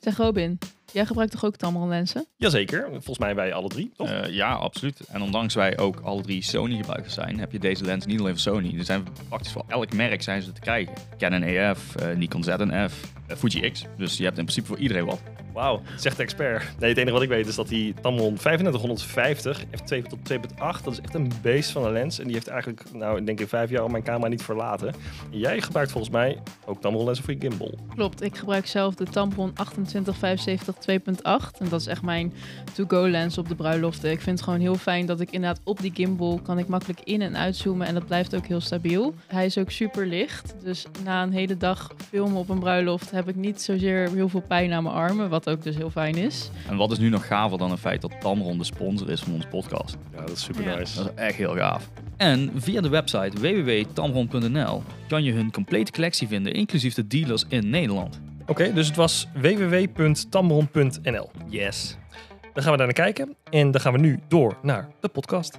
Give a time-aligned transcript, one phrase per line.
[0.00, 0.58] Zeg Robin,
[0.92, 2.26] jij gebruikt toch ook Tamron lenzen?
[2.36, 4.08] Jazeker, volgens mij wij alle drie, toch?
[4.08, 5.00] Eh, ja, absoluut.
[5.08, 8.38] En ondanks wij ook alle drie Sony gebruikers zijn, heb je deze lens niet alleen
[8.38, 8.78] voor Sony.
[8.78, 10.94] Er zijn praktisch voor elk merk zijn ze te krijgen.
[11.18, 13.84] Canon EF, eh, Nikon ZNF, uh, Fuji X.
[13.96, 15.20] Dus je hebt in principe voor iedereen wat.
[15.60, 16.62] Wauw, zegt de expert.
[16.78, 20.92] Nee, het enige wat ik weet is dat die Tamron 3550 f2 tot 2.8, dat
[20.92, 22.18] is echt een beest van een lens.
[22.18, 24.88] En die heeft eigenlijk, nou, ik denk in vijf jaar al mijn camera niet verlaten.
[25.32, 27.74] En jij gebruikt volgens mij ook Tamron lenzen voor je gimbal.
[27.94, 31.58] Klopt, ik gebruik zelf de Tamron 2875 2.8.
[31.58, 32.32] En dat is echt mijn
[32.72, 34.10] to-go lens op de bruiloften.
[34.10, 37.00] Ik vind het gewoon heel fijn dat ik inderdaad op die gimbal kan ik makkelijk
[37.04, 37.86] in- en uitzoomen.
[37.86, 39.14] En dat blijft ook heel stabiel.
[39.26, 40.54] Hij is ook super licht.
[40.62, 44.42] Dus na een hele dag filmen op een bruiloft heb ik niet zozeer heel veel
[44.48, 45.28] pijn aan mijn armen.
[45.28, 46.50] Wat ook dus heel fijn is.
[46.68, 49.32] En wat is nu nog gaver dan het feit dat Tamron de sponsor is van
[49.32, 49.96] onze podcast?
[50.14, 50.74] Ja, dat is super Ja.
[50.76, 50.96] nice.
[50.96, 51.90] Dat is echt heel gaaf.
[52.16, 57.70] En via de website www.tamron.nl kan je hun complete collectie vinden, inclusief de dealers in
[57.70, 58.20] Nederland.
[58.46, 61.30] Oké, dus het was www.tamron.nl.
[61.48, 61.96] Yes.
[62.52, 63.34] Dan gaan we daar naar kijken.
[63.50, 65.58] En dan gaan we nu door naar de podcast.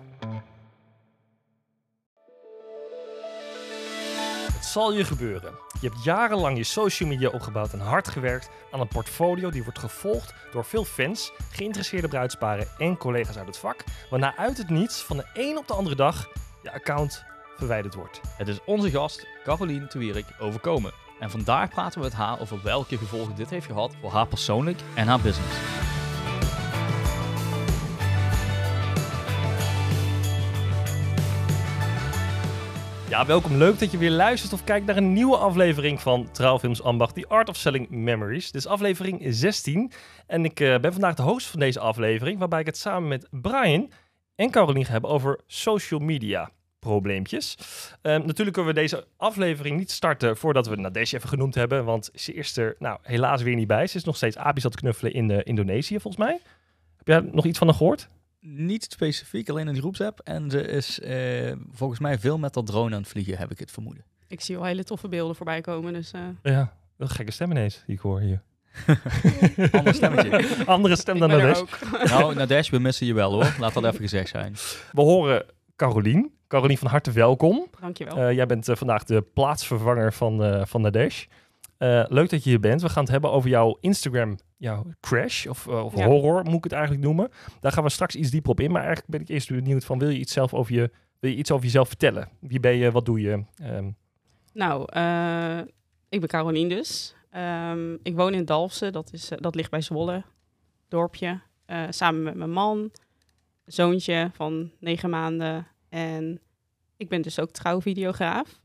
[4.71, 5.53] Zal je gebeuren.
[5.81, 9.79] Je hebt jarenlang je social media opgebouwd en hard gewerkt aan een portfolio die wordt
[9.79, 13.83] gevolgd door veel fans, geïnteresseerde bruidsparen en collega's uit het vak.
[14.09, 16.29] Waarna uit het niets van de een op de andere dag
[16.63, 17.23] je account
[17.57, 18.21] verwijderd wordt.
[18.37, 20.93] Het is onze gast, Caroline Twierik, overkomen.
[21.19, 24.79] En vandaag praten we met haar over welke gevolgen dit heeft gehad voor haar persoonlijk
[24.95, 26.00] en haar business.
[33.11, 33.55] Ja, welkom.
[33.55, 37.27] Leuk dat je weer luistert of kijkt naar een nieuwe aflevering van Trouwfilms Ambacht, The
[37.27, 38.51] Art of Selling Memories.
[38.51, 39.91] Dit is aflevering 16
[40.27, 43.27] en ik eh, ben vandaag de host van deze aflevering, waarbij ik het samen met
[43.31, 43.91] Brian
[44.35, 47.57] en Caroline ga hebben over social media probleempjes.
[48.01, 52.09] Ehm, natuurlijk kunnen we deze aflevering niet starten voordat we Nadesh even genoemd hebben, want
[52.13, 53.87] ze is er nou, helaas weer niet bij.
[53.87, 56.39] Ze is nog steeds api's aan het knuffelen in eh, Indonesië, volgens mij.
[56.97, 58.09] Heb jij nog iets van haar gehoord?
[58.43, 60.19] Niet specifiek, alleen in die groepsapp.
[60.19, 63.59] En ze is eh, volgens mij veel met dat drone aan het vliegen, heb ik
[63.59, 64.03] het vermoeden.
[64.27, 65.93] Ik zie wel hele toffe beelden voorbij komen.
[65.93, 68.41] Dus eh, Ja, een gekke stem ineens die ik hoor hier.
[69.71, 70.55] Ander stemmetje.
[70.65, 71.61] Andere stem dan Nadesh.
[72.11, 73.55] nou, Nadesh, we missen je wel hoor.
[73.59, 74.55] Laat dat even gezegd zijn.
[74.91, 76.31] We horen Carolien.
[76.47, 77.67] Carolien, van harte welkom.
[77.79, 78.17] Dankjewel.
[78.17, 81.25] Eh, jij bent vandaag de plaatsvervanger van, eh van Nadesh.
[81.81, 82.81] Eh, leuk dat je hier bent.
[82.81, 86.05] We gaan het hebben over jouw Instagram, jouw crash of, eh, of Ja.
[86.05, 87.29] horror moet ik het eigenlijk noemen.
[87.59, 88.71] Daar gaan we straks iets dieper op in.
[88.71, 91.35] Maar eigenlijk ben ik eerst benieuwd van, wil je iets, zelf over je, wil je
[91.37, 92.29] iets over jezelf vertellen?
[92.39, 93.43] Wie ben je, wat doe je?
[93.55, 93.91] Ehm,
[94.53, 95.57] Nou, eh,
[96.09, 97.15] ik ben Carolien dus.
[97.29, 100.23] Ehm, ik woon in Dalfsen, dat, is, dat ligt bij Zwolle,
[100.87, 101.39] dorpje.
[101.89, 102.91] Samen met mijn man,
[103.65, 105.67] zoontje van negen maanden.
[105.89, 106.39] En
[106.97, 108.61] ik ben dus ook trouwvideograaf.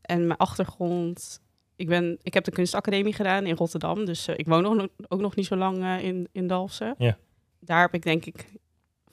[0.00, 1.40] En mijn achtergrond,
[1.84, 4.04] ik, ben, ik heb de kunstacademie gedaan in Rotterdam.
[4.04, 6.94] Dus eh, ik woon nog, ook nog niet zo lang eh, in, in Dalfsen.
[6.98, 7.16] Ja.
[7.60, 8.44] Daar heb ik denk ik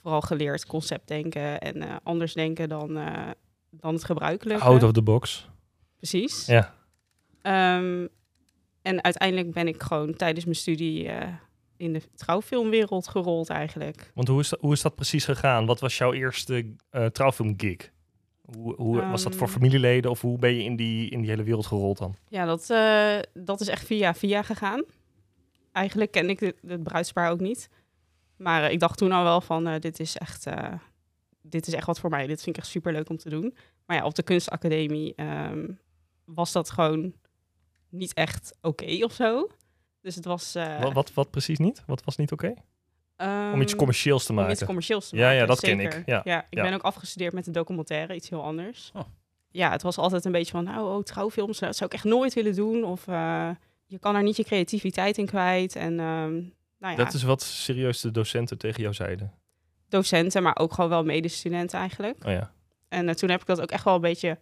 [0.02, 3.00] vooral geleerd conceptdenken en eh, anders denken dan,
[3.70, 4.64] dan het gebruikelijke.
[4.64, 5.50] out of the box.
[5.98, 6.46] Precies.
[6.46, 6.74] Ja.
[7.42, 8.08] Ehm,
[8.82, 11.10] en uiteindelijk ben ik gewoon tijdens mijn studie
[11.78, 14.12] in de trouwfilmwereld gerold eigenlijk.
[14.16, 15.66] Want hoe is, dat, hoe is dat precies gegaan?
[15.66, 16.76] Wat was jouw eerste
[17.12, 17.92] trouwfilmgig?
[18.58, 19.56] Hoe, hoe was dat voor Ehm.
[19.56, 22.16] familieleden of hoe ben je in die, in die hele wereld gerold dan?
[22.28, 24.84] Ja, dat, eh, dat is echt via via gegaan.
[25.72, 27.70] Eigenlijk ken ik het, het bruidspaar ook niet.
[28.38, 30.48] Maar eh, ik dacht toen al wel van, eh, dit, is echt,
[31.42, 32.28] dit is echt wat voor mij.
[32.28, 33.56] Dit vind ik echt super leuk om te doen.
[33.86, 35.68] Maar ja, op de kunstacademie ehm,
[36.26, 37.14] was dat gewoon
[37.90, 39.48] niet echt oké of zo.
[40.02, 40.54] Dus het was...
[40.82, 41.84] wat, wat, wat precies niet?
[41.86, 42.54] Wat was niet oké?
[43.54, 44.52] Om iets ehm, commercieels te Om maken.
[44.52, 45.38] iets commercieels te Ja, maken.
[45.40, 46.04] ja, dat ken ik.
[46.06, 46.62] Ja, ik ja.
[46.64, 48.92] ben ook afgestudeerd met een documentaire, iets heel anders.
[48.94, 49.02] Oh.
[49.52, 52.34] Ja, het was altijd een beetje van, nou, oh, trouwfilms, dat zou ik echt nooit
[52.34, 52.84] willen doen.
[52.84, 53.50] Of eh,
[53.86, 55.76] je kan er niet je creativiteit in kwijt.
[55.76, 56.32] En ehm,
[56.80, 59.34] nou ja, Dat is wat serieus de docenten tegen jou zeiden.
[59.90, 62.26] docenten, maar ook gewoon wel medestudenten eigenlijk.
[62.26, 62.52] Oh ja.
[62.90, 64.40] En eh, toen heb ik dat ook echt wel een beetje...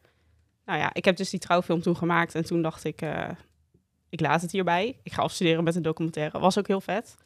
[0.65, 3.29] Nou ja, ik heb dus die trouwfilm toen gemaakt en toen dacht ik, eh,
[4.09, 4.99] ik laat het hierbij.
[5.03, 6.39] Ik ga afstuderen met een documentaire.
[6.39, 7.17] Was ook heel vet.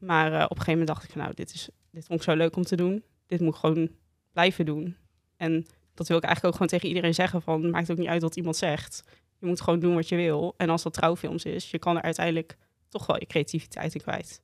[0.00, 2.24] Maar eh, op een gegeven moment dacht ik van, nou, dit, is, dit vond ik
[2.24, 3.04] zo leuk om te doen.
[3.26, 3.90] Dit moet ik gewoon
[4.32, 4.96] blijven doen.
[5.36, 8.22] En dat wil ik eigenlijk ook gewoon tegen iedereen zeggen van, maakt ook niet uit
[8.22, 9.02] wat iemand zegt.
[9.38, 10.54] Je moet gewoon doen wat je wil.
[10.56, 12.56] En als dat trouwfilms is, je kan er uiteindelijk
[12.88, 14.42] toch wel je creativiteit in kwijt.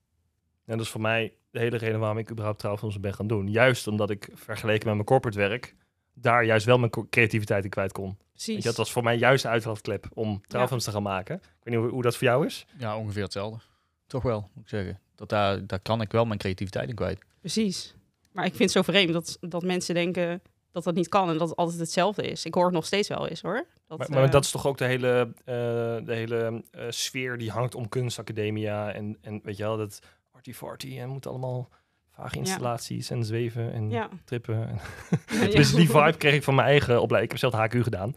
[0.65, 3.49] En dat is voor mij de hele reden waarom ik überhaupt trouwfilms ben gaan doen.
[3.49, 5.75] Juist omdat ik vergeleken met mijn corporate werk
[6.19, 8.19] daar juist wel mijn creativiteit in kwijt kon.
[8.31, 8.57] Precies.
[8.57, 11.37] je, dat was voor mij juist de uitlaatklep om trouwfilms te gaan maken.
[11.37, 12.67] Ik weet niet hoe, hoe dat voor jou is.
[12.79, 13.59] Ja, ongeveer hetzelfde.
[14.07, 15.01] Toch wel, moet ik zeggen.
[15.17, 17.19] Dat daar, daar kan ik wel mijn creativiteit in kwijt.
[17.41, 17.95] Precies.
[18.33, 20.43] Maar ik vind het zo vreemd dat, dat mensen denken
[20.77, 22.45] dat dat niet kan en dat het altijd hetzelfde is.
[22.45, 23.67] Ik hoor het nog steeds wel eens hoor.
[23.87, 25.55] Dat, Maar, maar eh, dat is toch ook de hele, eh,
[26.07, 30.01] de hele eh, sfeer die hangt om kunstacademia en, en weet je wel, dat
[30.33, 31.69] arty-farty en moet allemaal
[32.11, 34.09] vage installaties en zweven en ja.
[34.25, 34.69] trippen.
[34.69, 34.79] En
[35.41, 35.47] Ja.
[35.47, 37.33] Dus die vibe kreeg ik van mijn eigen opleiding.
[37.33, 38.15] Ik heb zelf HQ gedaan.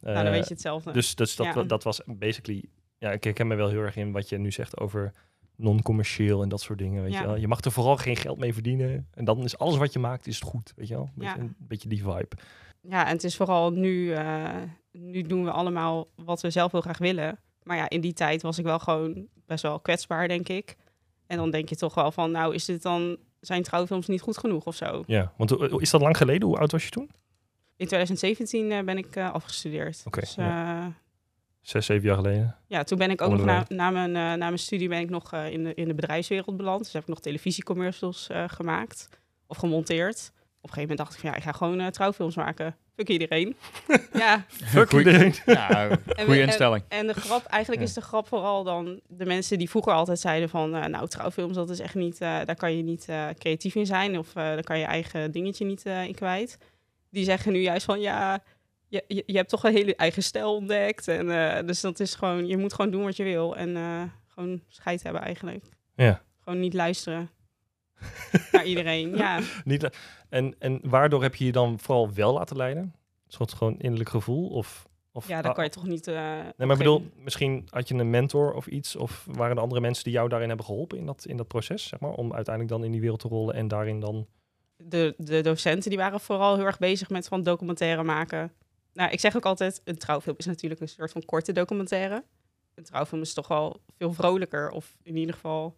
[0.00, 0.92] Nou, dan weet je hetzelfde.
[0.92, 1.62] Dus, dus dat, Ja.
[1.62, 2.64] dat was basically...
[2.98, 5.12] Ja, ik herken me wel heel erg in wat je nu zegt over
[5.62, 7.02] non-commercieel en dat soort dingen.
[7.02, 7.20] Weet Ja.
[7.20, 7.36] je, wel.
[7.36, 9.08] je mag er vooral geen geld mee verdienen.
[9.14, 10.72] En dan is alles wat je maakt, is goed.
[10.76, 11.10] Weet je wel?
[11.14, 11.40] Beetje, Ja.
[11.40, 12.28] Een beetje die vibe.
[12.80, 14.48] Ja, en het is vooral nu, eh,
[14.92, 17.38] nu doen we allemaal wat we zelf heel graag willen.
[17.62, 20.76] Maar ja, in die tijd was ik wel gewoon best wel kwetsbaar, denk ik.
[21.26, 24.38] En dan denk je toch wel van, nou, is dit dan, zijn trouwfilms niet goed
[24.38, 25.02] genoeg of zo?
[25.06, 26.48] Ja, want hoe- is dat lang geleden?
[26.48, 27.10] Hoe oud was je toen?
[27.76, 30.02] In 2017 eh, ben ik eh, afgestudeerd.
[30.06, 30.92] Oké, dus, ja.
[31.62, 32.56] Zes, zeven jaar geleden.
[32.66, 35.10] ja, toen ben ik ook nog na, na, mijn, eh, na mijn studie ben ik
[35.10, 36.82] nog eh, in, de, in de bedrijfswereld beland.
[36.84, 39.08] Dus heb ik nog televisiecommercials eh, gemaakt
[39.46, 40.30] of gemonteerd.
[40.34, 42.76] Op een gegeven moment dacht ik van ja, ik ga gewoon eh, trouwfilms maken.
[42.96, 43.56] Fuck iedereen.
[44.12, 45.34] ja, Fuck Goeie- iedereen.
[45.46, 46.84] Ja, goede instelling.
[46.88, 47.88] En de grap, eigenlijk Ja.
[47.88, 51.54] is de grap vooral dan de mensen die vroeger altijd zeiden van, eh, nou, trouwfilms,
[51.54, 54.34] dat is echt niet, eh, daar kan je niet eh, creatief in zijn of eh,
[54.34, 56.58] daar kan je eigen dingetje niet eh, in kwijt.
[57.10, 58.42] Die zeggen nu juist van, ja,
[58.92, 61.08] je, je, je hebt toch een hele eigen stijl ontdekt.
[61.08, 64.02] En eh, dus dat is gewoon, je moet gewoon doen wat je wil en eh,
[64.26, 65.64] gewoon scheid hebben eigenlijk.
[65.94, 66.22] Ja.
[66.38, 67.30] Gewoon niet luisteren
[68.52, 69.16] naar iedereen.
[69.16, 69.90] Ja, Niet,
[70.28, 72.82] en, en waardoor heb je je dan vooral wel laten leiden?
[72.82, 72.92] Een
[73.26, 74.48] soort gewoon innerlijk gevoel?
[74.48, 76.06] Of, of, ja, dan ah, kan je toch niet...
[76.06, 79.62] eh, Nee, maar ik bedoel, misschien had je een mentor of iets, of waren er
[79.62, 82.34] andere mensen die jou daarin hebben geholpen in dat, in dat proces, zeg maar, om
[82.34, 84.26] uiteindelijk dan in die wereld te rollen en daarin dan...
[84.76, 88.52] de, de docenten die waren vooral heel erg bezig met van documentaire maken.
[88.92, 92.24] Nou, ik zeg ook altijd, een trouwfilm is natuurlijk een soort van korte documentaire.
[92.74, 95.74] Een trouwfilm is toch wel veel vrolijker, of in ieder geval,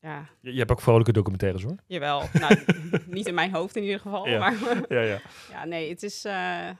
[0.00, 1.76] ja, Je, je hebt ook vrolijke documentaires hoor.
[1.86, 2.22] jawel.
[2.40, 2.58] nou,
[3.06, 4.38] niet in mijn hoofd in ieder geval, Ja.
[4.38, 4.54] maar
[4.88, 5.20] Ja, ja.
[5.50, 6.70] ja, nee, het is, eh,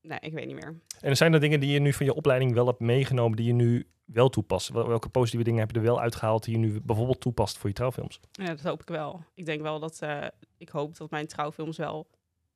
[0.00, 0.80] nee, ik weet niet meer.
[1.00, 3.52] En zijn er dingen die je nu van je opleiding wel hebt meegenomen, die je
[3.52, 4.68] nu wel toepast?
[4.68, 7.68] Wel- Welke positieve dingen heb je er wel uitgehaald die je nu bijvoorbeeld toepast voor
[7.68, 8.20] je trouwfilms?
[8.32, 9.24] Ja, dat hoop ik wel.
[9.34, 10.26] Ik denk wel dat, eh,
[10.58, 12.06] ik hoop dat mijn trouwfilms wel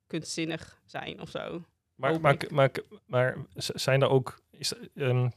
[0.07, 1.63] kunstzinnig zijn of zo.
[2.01, 2.71] Maar, maar, maar,
[3.05, 5.29] maar, zijn er ook, is, ehm,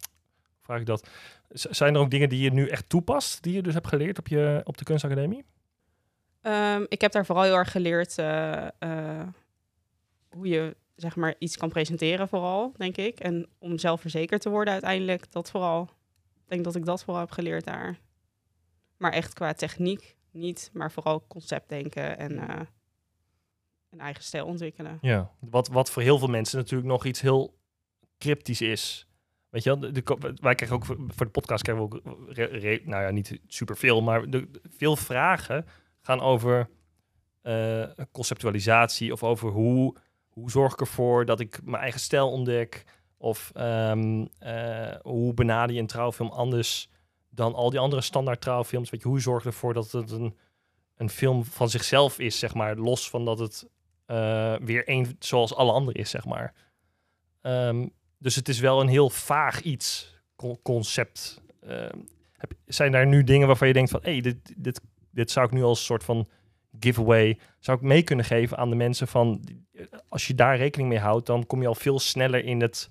[0.62, 1.08] vraag ik dat,
[1.50, 4.28] zijn er ook dingen die je nu echt toepast, die je dus hebt geleerd op,
[4.28, 5.44] je, op de kunstacademie?
[6.40, 9.28] Ehm, ik heb daar vooral heel erg geleerd eh, eh,
[10.30, 13.20] hoe je zeg maar iets kan presenteren, vooral, denk ik.
[13.20, 15.82] En om zelfverzekerd te worden uiteindelijk, dat vooral.
[16.44, 17.98] Ik denk dat ik dat vooral heb geleerd daar.
[18.96, 22.60] Maar echt qua techniek niet, maar vooral conceptdenken en eh,
[23.94, 24.98] een eigen stijl ontwikkelen.
[25.00, 27.58] Ja, wat, wat voor heel veel mensen natuurlijk nog iets heel
[28.18, 29.08] cryptisch is.
[29.48, 32.04] Weet je wel, de, de- wij krijgen ook voor de podcast krijgen we ook,
[32.86, 35.66] nou ja, niet superveel, maar de, veel vragen
[36.00, 36.70] gaan over
[37.42, 39.96] eh, conceptualisatie of over hoe,
[40.28, 42.84] hoe zorg ik ervoor dat ik mijn eigen stijl ontdek.
[43.16, 46.88] Of ehm, eh, hoe benader je een trouwfilm anders
[47.30, 48.90] dan al die andere standaard trouwfilms.
[48.90, 50.36] Weet je, hoe zorg je ervoor dat het een,
[50.96, 53.68] een film van zichzelf is, zeg maar, los van dat het
[54.06, 56.54] eh, weer één zoals alle anderen is, zeg maar.
[57.40, 57.86] Ehm,
[58.18, 61.42] dus het is wel een heel vaag iets, con- concept.
[61.60, 61.98] Ehm,
[62.36, 64.80] heb, zijn daar nu dingen waarvan je denkt van, hé, hey, dit, dit,
[65.10, 66.28] dit zou ik nu als soort van
[66.80, 69.44] giveaway, zou ik mee kunnen geven aan de mensen van,
[70.08, 72.90] als je daar rekening mee houdt, dan kom je al veel sneller in het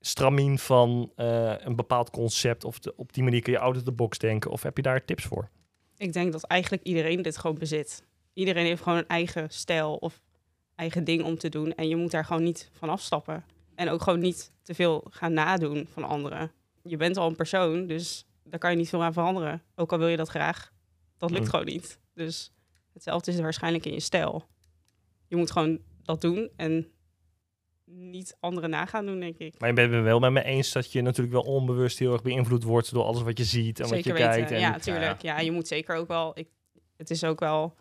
[0.00, 3.92] stramien van eh, een bepaald concept, of op die manier kun je out of the
[3.92, 5.50] box denken, of heb je daar tips voor?
[5.96, 8.04] Ik denk dat eigenlijk iedereen dit gewoon bezit.
[8.32, 10.20] Iedereen heeft gewoon een eigen stijl of
[10.78, 11.74] eigen ding om te doen.
[11.74, 13.44] En je moet daar gewoon niet van afstappen.
[13.74, 16.52] En ook gewoon niet te veel gaan nadoen van anderen.
[16.82, 19.62] Je bent al een persoon, dus daar kan je niet veel aan veranderen.
[19.74, 20.72] Ook al wil je dat graag.
[21.18, 21.98] Dat lukt gewoon niet.
[22.14, 22.52] Dus
[22.92, 24.46] hetzelfde is er waarschijnlijk in je stijl.
[25.26, 26.86] Je moet gewoon dat doen en
[27.84, 29.54] niet anderen nagaan doen, denk ik.
[29.58, 32.22] Maar je bent het wel met me eens dat je natuurlijk wel onbewust heel erg
[32.22, 34.30] beïnvloed wordt door alles wat je ziet en wat je weten.
[34.30, 34.50] kijkt.
[34.50, 35.22] En, ja, natuurlijk.
[35.22, 36.38] Ja, je moet zeker ook wel.
[36.38, 36.48] Ik,
[36.96, 37.74] het is ook wel.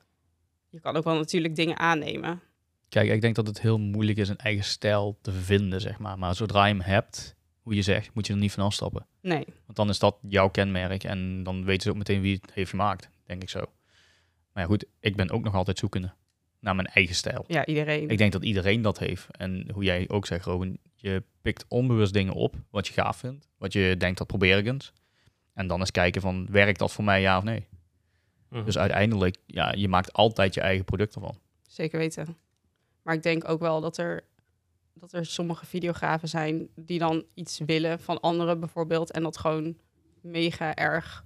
[0.69, 2.41] Je kan ook wel natuurlijk dingen aannemen.
[2.89, 6.17] Kijk, ik denk dat het heel moeilijk is een eigen stijl te vinden, zeg maar.
[6.19, 9.05] Maar zodra je hem hebt, hoe je zegt, moet je er niet van afstappen.
[9.21, 9.45] Nee.
[9.65, 12.69] Want dan is dat jouw kenmerk en dan weten ze ook meteen wie het heeft
[12.69, 13.59] gemaakt, denk ik zo.
[14.53, 16.13] Maar ja, goed, ik ben ook nog altijd zoekende
[16.59, 17.43] naar mijn eigen stijl.
[17.47, 18.09] Ja, iedereen.
[18.09, 19.27] Ik denk dat iedereen dat heeft.
[19.31, 23.49] En hoe jij ook zegt, Robin, je pikt onbewust dingen op wat je gaaf vindt.
[23.57, 24.93] Wat je denkt, dat probeer ik eens.
[25.53, 27.67] En dan eens kijken van, werkt dat voor mij ja of nee?
[28.49, 28.65] Mhm.
[28.65, 31.39] Dus uiteindelijk, ja, je maakt altijd je eigen product ervan.
[31.67, 32.37] Zeker weten.
[33.07, 34.23] Maar ik denk ook wel dat er,
[34.93, 39.11] dat er sommige videografen zijn die dan iets willen van anderen bijvoorbeeld.
[39.11, 39.77] En dat gewoon
[40.21, 41.25] mega erg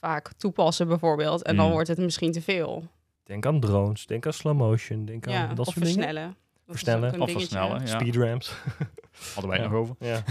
[0.00, 1.42] vaak toepassen bijvoorbeeld.
[1.42, 1.72] En dan Mm.
[1.72, 2.84] wordt het misschien te veel.
[3.24, 5.92] Denk aan drones, denk aan slow motion, denk aan Ja, dat soort dingen.
[5.92, 6.22] versnellen.
[6.66, 7.08] Dat is Versnellen.
[7.10, 7.38] Of dingetje.
[7.38, 7.86] versnellen, ja.
[7.86, 8.54] Speedrams.
[9.34, 9.64] Hadden wij Ja.
[9.68, 9.94] nog over.
[9.98, 10.22] Ja.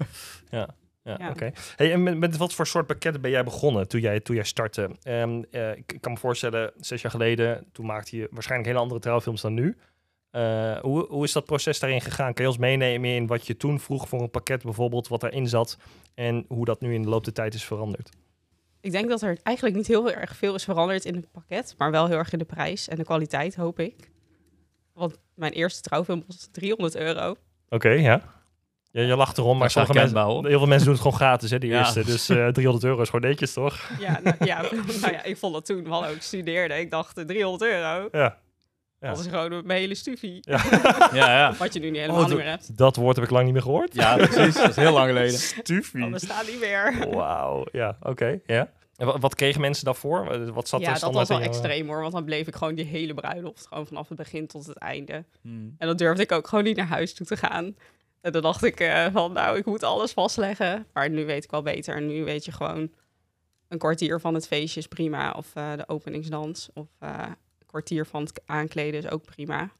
[0.58, 0.68] ja.
[1.02, 1.30] Ja, Ja.
[1.30, 1.50] oké.
[1.76, 4.44] Hey, en met, met wat voor soort pakketten ben jij begonnen toen jij, toen jij
[4.44, 4.90] startte?
[5.02, 8.82] Ehm, eh, ik, ik kan me voorstellen, zes jaar geleden, toen maakte je waarschijnlijk hele
[8.82, 9.76] andere trouwfilms dan nu.
[10.30, 12.34] Eh, hoe, hoe is dat proces daarin gegaan?
[12.34, 15.48] Kan je ons meenemen in wat je toen vroeg voor een pakket bijvoorbeeld, wat daarin
[15.48, 15.78] zat
[16.14, 18.08] en hoe dat nu in de loop der tijd is veranderd?
[18.80, 21.90] Ik denk dat er eigenlijk niet heel erg veel is veranderd in het pakket, maar
[21.90, 24.10] wel heel erg in de prijs en de kwaliteit, hoop ik.
[24.94, 27.36] Want mijn eerste trouwfilm was 300 euro.
[27.68, 28.22] Oké, ja.
[28.90, 29.02] ja.
[29.02, 31.70] Je lacht erom, maar sommige mensen, heel veel mensen doen het gewoon gratis, hè, die
[31.70, 31.78] Ja.
[31.78, 32.04] eerste.
[32.04, 33.90] Dus eh 300 euro is gewoon netjes, toch?
[33.98, 34.60] Ja, nou ja,
[35.00, 36.74] nou ja, ik vond dat toen, wel ook studeerde.
[36.74, 38.38] Ik dacht, eh, 300 euro, Ja.
[39.00, 39.08] Ja.
[39.08, 40.38] dat is gewoon mijn hele studie.
[40.40, 40.60] Ja.
[41.12, 41.54] Ja, ja.
[41.58, 42.76] Wat je nu niet helemaal Oh, niet dat- meer hebt.
[42.76, 43.94] Dat woord heb ik lang niet meer gehoord.
[43.94, 44.54] Ja, precies.
[44.54, 45.38] Dat is heel lang geleden.
[45.38, 46.00] Stufie.
[46.00, 47.06] Dat bestaat niet meer.
[47.10, 48.70] Wauw, ja, oké, ja.
[48.96, 50.52] En wa- wat kregen mensen daarvoor?
[50.52, 52.84] Wat zat ja, er dat was wel extreem hoor, want dan bleef ik gewoon die
[52.84, 55.24] hele bruiloft, gewoon vanaf het begin tot het einde.
[55.42, 55.74] Hmm.
[55.78, 57.76] En dan durfde ik ook gewoon niet naar huis toe te gaan.
[58.20, 60.86] En dan dacht ik eh, van, nou, ik moet alles vastleggen.
[60.92, 61.96] Maar nu weet ik wel beter.
[61.96, 62.90] En nu weet je gewoon,
[63.68, 65.32] een kwartier van het feestje is prima.
[65.36, 66.68] Of eh, de openingsdans.
[66.74, 67.22] Of eh,
[67.68, 69.70] kwartier van het aankleden is ook prima.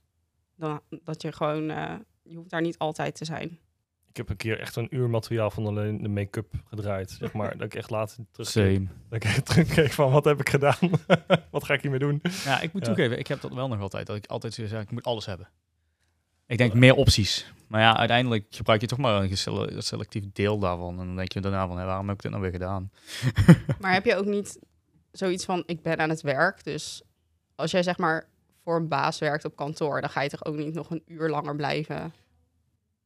[0.57, 3.59] Dan, dat je gewoon, eh, je hoeft daar niet altijd te zijn.
[4.09, 7.53] Ik heb een keer echt een uur materiaal van alleen de make-up gedraaid, zeg maar.
[7.59, 8.89] dat ik echt later terugkeek.
[9.09, 10.91] Dat ik terugkeek van, wat heb ik gedaan?
[11.51, 12.21] wat ga ik hiermee doen?
[12.45, 12.89] Ja, ik moet Ja.
[12.93, 14.07] toegeven, ik heb dat wel nog altijd.
[14.07, 15.49] Dat ik altijd zo zeg, ik moet alles hebben.
[16.47, 17.53] Ik denk meer opties.
[17.67, 21.01] Maar ja, uiteindelijk gebruik je toch maar een selectief deel daarvan.
[21.01, 22.91] En dan denk je daarna van, hé, waarom heb ik dit nou weer gedaan?
[23.81, 24.59] Maar heb je ook niet
[25.13, 26.65] zoiets van, ik ben aan het werk.
[26.65, 27.03] Dus
[27.59, 28.27] als jij zeg maar
[28.65, 31.29] voor een baas werkt op kantoor, dan ga je toch ook niet nog een uur
[31.29, 32.13] langer blijven.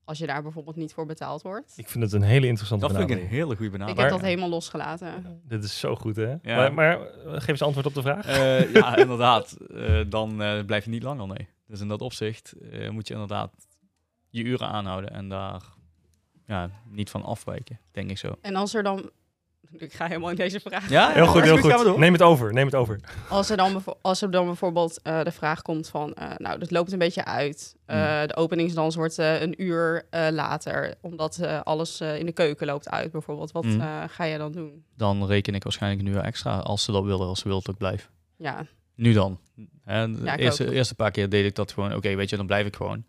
[0.04, 1.72] Als je daar bijvoorbeeld niet voor betaald wordt.
[1.76, 3.42] Ik vind het een hele interessante Dat vind ik een benadering.
[3.42, 4.10] hele goede Ik benadering.
[4.10, 5.40] heb dat helemaal losgelaten.
[5.48, 6.30] Dit is zo goed, hè?
[6.42, 6.56] Ja.
[6.56, 8.26] Maar, maar eh, geef eens antwoord op de vraag.
[8.26, 9.52] Eh, ja, inderdaad.
[9.52, 11.48] Eh, dan eh, blijf je niet langer, nee.
[11.66, 13.52] Dus in dat opzicht eh, moet je inderdaad
[14.28, 15.62] je uren aanhouden en daar
[16.46, 18.34] ja, niet van afwijken, denk ik zo.
[18.40, 19.10] En als er dan...
[19.78, 20.88] Ik ga helemaal in deze vraag.
[20.88, 21.96] Ja, Heel goed, heel goed.
[21.96, 23.00] Neem het over, neem het over.
[23.28, 26.14] Als er dan, als er dan bijvoorbeeld eh, de vraag komt van...
[26.14, 27.74] eh, nou, dat loopt een beetje uit.
[27.86, 28.26] Eh, Hmm.
[28.26, 30.94] De openingsdans wordt eh, een uur eh, later.
[31.00, 33.52] Omdat eh, alles eh, in de keuken loopt uit bijvoorbeeld.
[33.52, 33.80] Wat Hmm.
[33.80, 34.84] eh, ga je dan doen?
[34.96, 37.68] Dan reken ik waarschijnlijk een uur extra als ze dat willen, als ze wil dat
[37.72, 38.10] ik blijf.
[38.36, 39.38] Ja, Nu dan.
[39.84, 40.72] Hè, de Ja, eerste, ook.
[40.72, 43.04] eerste paar keer deed ik dat gewoon, oké, weet je, dan blijf ik gewoon.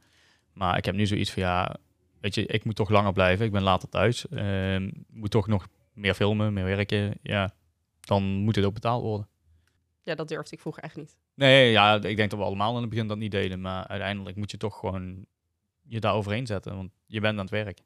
[0.53, 1.75] Maar ik heb nu zoiets van, ja,
[2.21, 3.45] weet je, ik moet toch langer blijven.
[3.45, 4.25] Ik ben later thuis.
[4.29, 7.13] Ehm, moet toch nog meer filmen, meer werken.
[7.21, 7.53] Ja,
[7.99, 9.27] dan moet het ook betaald worden.
[10.03, 11.17] ja, dat durfde ik vroeger echt niet.
[11.35, 13.61] Nee, ja, ik denk dat we allemaal in het begin dat niet deden.
[13.61, 15.25] Maar uiteindelijk moet je toch gewoon
[15.81, 16.75] je daar overheen zetten.
[16.75, 17.79] Want je bent aan het werk.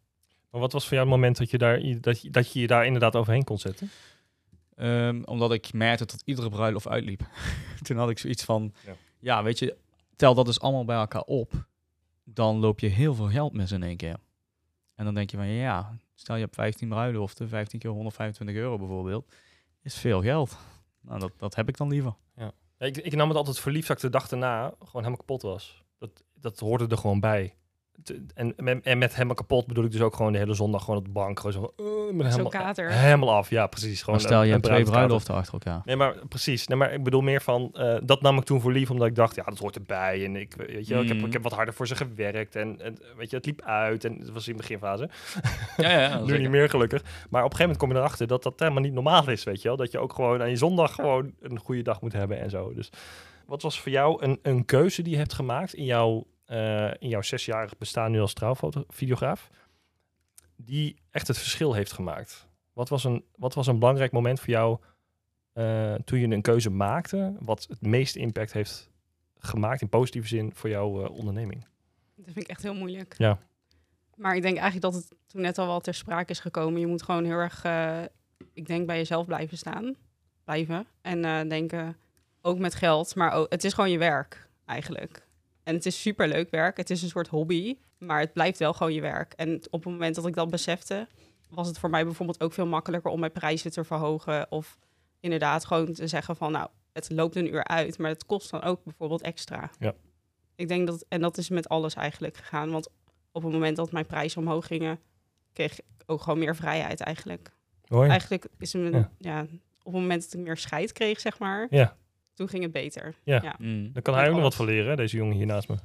[0.52, 2.68] Maar wat was voor jou het moment dat je, daar, dat je, dat je je
[2.68, 3.90] daar inderdaad overheen kon zetten?
[4.76, 7.22] Ehm, omdat ik merkte dat iedere bruiloft uitliep.
[7.82, 8.96] Toen had ik zoiets van, Ja.
[9.20, 9.44] ja.
[9.44, 9.78] weet je,
[10.16, 11.66] tel dat dus allemaal bij elkaar op.
[12.24, 14.18] Dan loop je heel veel geld mis in één keer.
[14.98, 18.78] En dan denk je van, ja, stel je hebt 15 bruiloften, 15 keer 125 euro
[18.78, 19.36] bijvoorbeeld.
[19.82, 20.58] Is veel geld.
[21.02, 22.16] Nou, dat, dat heb ik dan liever.
[22.36, 25.18] Ja, ik, ik nam het altijd voor lief dat ik de dag daarna gewoon helemaal
[25.18, 25.84] kapot was.
[25.98, 27.56] Dat, dat hoorde er gewoon bij.
[28.04, 30.84] Te- En, met- en met helemaal kapot bedoel ik dus ook gewoon de hele zondag
[30.84, 31.40] gewoon op de bank.
[31.40, 32.92] Gewoon zo, uh, met Zo'n helemaal, kater.
[32.92, 33.50] helemaal af.
[33.50, 34.00] Ja, precies.
[34.00, 35.82] Gewoon Maar stel je een hebt twee bruiloften achter elkaar.
[35.86, 36.68] Nee, maar precies.
[36.68, 39.16] Nee, maar ik bedoel meer van, eh, dat nam ik toen voor lief, omdat ik
[39.16, 40.26] dacht, ja, dat hoort erbij.
[40.26, 41.26] En ik, weet je, ik, heb, Mm.
[41.26, 42.56] ik heb wat harder voor ze gewerkt.
[42.56, 44.06] En, en weet je, het liep uit.
[44.06, 45.10] En het was in de beginfase.
[45.78, 46.42] Ja, ja, ja nu zeker.
[46.42, 47.02] niet meer gelukkig.
[47.02, 49.62] Maar op een gegeven moment kom je erachter dat dat helemaal niet normaal is, weet
[49.62, 49.78] je wel.
[49.78, 52.74] Dat je ook gewoon aan je zondag gewoon een goede dag moet hebben en zo.
[52.74, 52.90] Dus
[53.46, 56.24] wat was voor jou een, een keuze die je hebt gemaakt in jouw, eh,
[57.00, 59.50] in jouw zesjarig bestaan nu als trouwvideograaf,
[60.56, 62.48] die echt het verschil heeft gemaakt?
[62.74, 64.80] Wat was een, wat was een belangrijk moment voor jou
[65.54, 68.90] eh, toen je een keuze maakte, wat het meeste impact heeft
[69.38, 71.68] gemaakt in positieve zin voor jouw eh, onderneming?
[72.16, 73.16] Dat vind ik echt heel moeilijk.
[73.18, 73.40] Ja.
[74.16, 76.80] Maar ik denk eigenlijk dat het toen net al wel ter sprake is gekomen.
[76.80, 78.02] Je moet gewoon heel erg, eh,
[78.54, 79.96] ik denk, bij jezelf blijven staan.
[80.44, 80.88] Blijven.
[81.02, 81.98] En eh, denken,
[82.42, 83.16] ook met geld.
[83.16, 85.27] Maar ook, het is gewoon je werk, eigenlijk.
[85.68, 86.78] En het is superleuk werk.
[86.78, 87.78] Het is een soort hobby.
[87.98, 89.34] Maar het blijft wel gewoon je werk.
[89.34, 91.08] En op het moment dat ik dat besefte,
[91.50, 94.52] was het voor mij bijvoorbeeld ook veel makkelijker om mijn prijzen te verhogen.
[94.52, 94.78] Of
[95.20, 97.98] inderdaad gewoon te zeggen van, nou, het loopt een uur uit.
[97.98, 99.70] Maar het kost dan ook bijvoorbeeld extra.
[99.80, 99.94] Ja.
[100.56, 102.72] Ik denk dat, en dat is met alles eigenlijk gegaan.
[102.72, 102.90] Want
[103.32, 105.00] op het moment dat mijn prijzen omhoog gingen,
[105.54, 107.52] kreeg ik ook gewoon meer vrijheid eigenlijk.
[107.88, 108.10] Mooi.
[108.10, 109.12] Eigenlijk is het Ja.
[109.18, 109.42] ja.
[109.84, 111.98] op het moment dat ik meer scheid kreeg, zeg maar, Ja,
[112.38, 113.16] toen ging het beter.
[113.24, 113.40] Ja.
[113.44, 113.56] ja.
[113.60, 113.90] Mm.
[113.94, 115.76] daar kan hij ook nog wat van leren, hè, deze jongen hier naast me.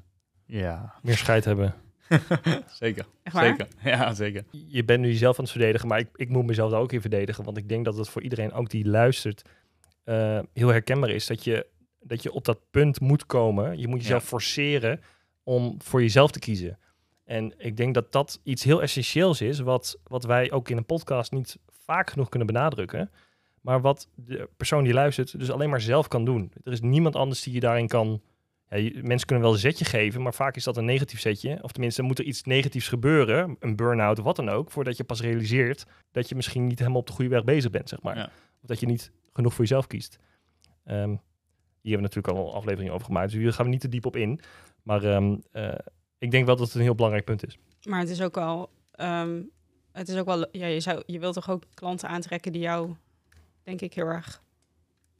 [0.46, 1.74] Ja, Meer scheid hebben.
[2.80, 3.06] zeker.
[3.22, 3.46] Echt waar?
[3.46, 3.66] Zeker.
[3.84, 4.44] Ja, zeker.
[4.66, 7.00] je bent nu jezelf aan het verdedigen, maar ik, ik moet mezelf daar ook in
[7.00, 7.44] verdedigen.
[7.44, 9.42] Want ik denk dat het voor iedereen, ook die luistert,
[10.04, 11.26] eh, heel herkenbaar is.
[11.26, 11.66] Dat je,
[12.00, 13.78] dat je op dat punt moet komen.
[13.78, 14.28] Je moet jezelf Ja.
[14.28, 15.00] forceren
[15.42, 16.78] om voor jezelf te kiezen.
[17.24, 20.86] En ik denk dat dat iets heel essentieels is, wat, wat wij ook in een
[20.86, 23.10] podcast niet vaak genoeg kunnen benadrukken.
[23.62, 26.52] Maar wat de persoon die luistert dus alleen maar zelf kan doen.
[26.64, 28.20] Er is niemand anders die je daarin kan.
[28.68, 31.58] Ja, je- mensen kunnen wel een zetje geven, maar vaak is dat een negatief zetje.
[31.62, 35.04] Of tenminste, moet er iets negatiefs gebeuren, een burn-out of wat dan ook, voordat je
[35.04, 38.16] pas realiseert dat je misschien niet helemaal op de goede weg bezig bent, zeg maar.
[38.16, 38.24] Ja.
[38.62, 40.18] Of dat je niet genoeg voor jezelf kiest.
[40.84, 43.80] Ehm, hier hebben we natuurlijk al een aflevering over gemaakt, dus hier gaan we niet
[43.80, 44.40] te diep op in.
[44.82, 45.74] Maar ehm, eh,
[46.18, 47.58] ik denk wel dat het een heel belangrijk punt is.
[47.88, 49.42] Maar het is ook wel, ehm,
[49.92, 52.94] het is ook wel, ja, je, zou, je wilt toch ook klanten aantrekken die jou,
[53.62, 54.42] denk ik, heel erg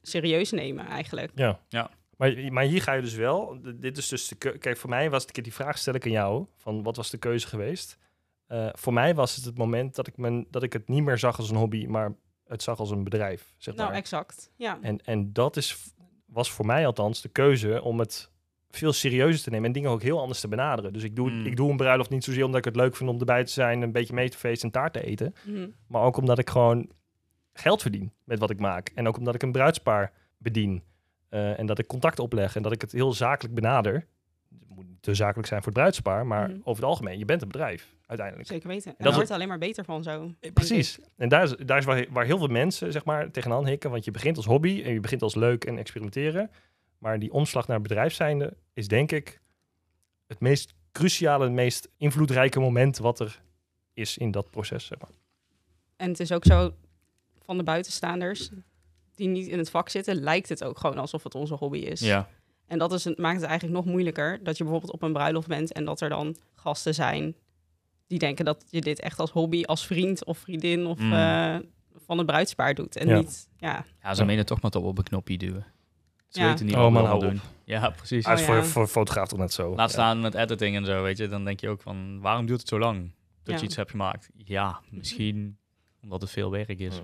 [0.01, 1.31] serieus nemen eigenlijk.
[1.35, 1.59] Ja.
[1.69, 1.89] Ja.
[2.17, 3.57] Maar, maar hier ga je dus wel.
[3.75, 5.37] Dit is dus de keu- Kijk, voor mij was het.
[5.37, 6.45] ik- Die vraag stel ik aan jou.
[6.57, 7.97] Van wat was de keuze geweest?
[8.47, 11.17] Eh, voor mij was het het moment dat ik, mijn, dat ik het niet meer
[11.17, 12.13] zag als een hobby, maar
[12.47, 13.53] het zag als een bedrijf.
[13.57, 13.97] Zeg Nou, maar.
[13.97, 14.51] exact.
[14.55, 14.77] Ja.
[14.81, 15.93] En, en dat is,
[16.25, 18.31] was voor mij althans de keuze om het
[18.69, 20.93] veel serieuzer te nemen en dingen ook heel anders te benaderen.
[20.93, 21.45] Dus ik doe, Mm.
[21.45, 23.81] ik doe een bruiloft niet zozeer omdat ik het leuk vind om erbij te zijn,
[23.81, 25.33] een beetje mee te feesten en taart te eten.
[25.45, 25.67] Mhm.
[25.87, 26.89] Maar ook omdat ik gewoon
[27.53, 28.91] geld verdien met wat ik maak.
[28.95, 30.83] En ook omdat ik een bruidspaar bedien.
[31.29, 33.93] Eh, en dat ik contact opleg en dat ik het heel zakelijk benader.
[34.59, 36.57] Het moet niet te zakelijk zijn voor het bruidspaar, maar Mhm.
[36.59, 38.47] over het algemeen, je bent een bedrijf uiteindelijk.
[38.49, 38.85] Zeker weten.
[38.89, 40.31] En dat daar is- wordt alleen maar beter van zo.
[40.39, 40.97] Eh, Precies.
[40.97, 41.05] ik.
[41.17, 43.91] En daar is, daar is waar, waar heel veel mensen zeg maar, tegenaan hikken.
[43.91, 46.51] Want je begint als hobby en je begint als leuk en experimenteren.
[46.97, 49.41] Maar die omslag naar bedrijf zijnde is denk ik
[50.27, 53.41] het meest cruciale, het meest invloedrijke moment wat er
[53.93, 54.85] is in dat proces.
[54.85, 55.09] Zeg maar.
[55.95, 56.73] En het is ook zo,
[57.43, 58.49] van de buitenstaanders
[59.15, 61.99] die niet in het vak zitten, lijkt het ook gewoon alsof het onze hobby is.
[61.99, 62.27] Ja.
[62.67, 65.47] En dat is, het maakt het eigenlijk nog moeilijker dat je bijvoorbeeld op een bruiloft
[65.47, 67.35] bent en dat er dan gasten zijn
[68.07, 71.13] die denken dat je dit echt als hobby, als vriend of vriendin of Mm.
[71.13, 71.55] eh,
[72.05, 72.95] van het bruidspaar doet.
[72.97, 73.17] En Ja.
[73.17, 75.65] niet, ja, Ja, ze menen toch maar toch op een knopje duwen.
[76.27, 76.47] Ze Ja.
[76.47, 77.41] weten niet Oh, wat allemaal hou doen.
[77.63, 78.25] Ja, precies.
[78.25, 78.63] Ah, is Oh, voor, ja.
[78.63, 79.69] voor fotograaf toch net zo.
[79.69, 79.93] Laat Ja.
[79.93, 81.27] staan met editing en zo, weet je.
[81.27, 83.11] Dan denk je ook van, waarom duurt het zo lang
[83.43, 83.59] dat Ja.
[83.59, 84.29] je iets hebt gemaakt?
[84.45, 85.57] Ja, misschien
[86.01, 87.01] omdat het veel werk is.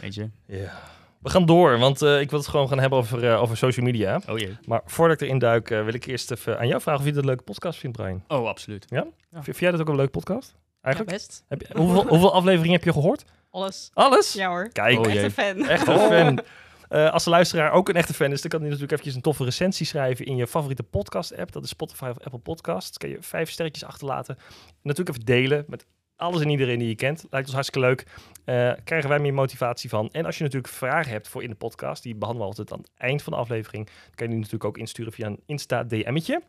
[0.00, 0.30] Weet je?
[0.46, 0.82] Ja.
[1.22, 3.86] We gaan door, want eh, ik wil het gewoon gaan hebben over, eh, over social
[3.86, 4.20] media.
[4.28, 4.56] Oh jee.
[4.64, 7.12] Maar voordat ik erin duik, eh, wil ik eerst even aan jou vragen of je
[7.12, 8.24] dit een leuke podcast vindt, Brian.
[8.28, 8.84] Oh, absoluut.
[8.88, 9.06] Ja?
[9.30, 9.42] Ja.
[9.42, 10.54] Vind jij dat ook een leuke podcast?
[10.56, 11.16] ja, Eigenlijk?
[11.16, 11.44] best.
[11.48, 13.24] Heb je, hoeveel, hoeveel afleveringen heb je gehoord?
[13.50, 13.90] Alles.
[13.94, 14.32] Alles?
[14.32, 14.68] Ja hoor.
[14.72, 15.68] Kijk, Oh, Echt een fan.
[15.68, 16.40] echt een fan.
[16.88, 19.22] Eh, als de luisteraar ook een echte fan is, dan kan hij natuurlijk eventjes een
[19.22, 21.52] toffe recensie schrijven in je favoriete podcast-app.
[21.52, 22.98] Dat is Spotify of Apple Podcasts.
[22.98, 24.36] Kan je vijf sterretjes achterlaten.
[24.38, 24.44] En
[24.82, 25.86] natuurlijk even delen met
[26.16, 27.26] alles en iedereen die je kent.
[27.30, 28.06] Lijkt ons hartstikke leuk.
[28.44, 30.08] Eh, krijgen wij meer motivatie van.
[30.12, 32.84] En als je natuurlijk vragen hebt voor in de podcast, die behandelen we altijd aan
[32.84, 33.86] het eind van de aflevering.
[33.86, 36.42] Dan kan je die natuurlijk ook insturen via een Insta-DM'tje.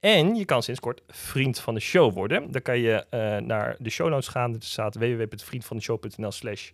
[0.00, 2.50] En je kan sinds kort vriend van de show worden.
[2.50, 4.54] Dan kan je eh, naar de show notes gaan.
[4.54, 6.70] Er staat www.vriendvandeshow.nl slash.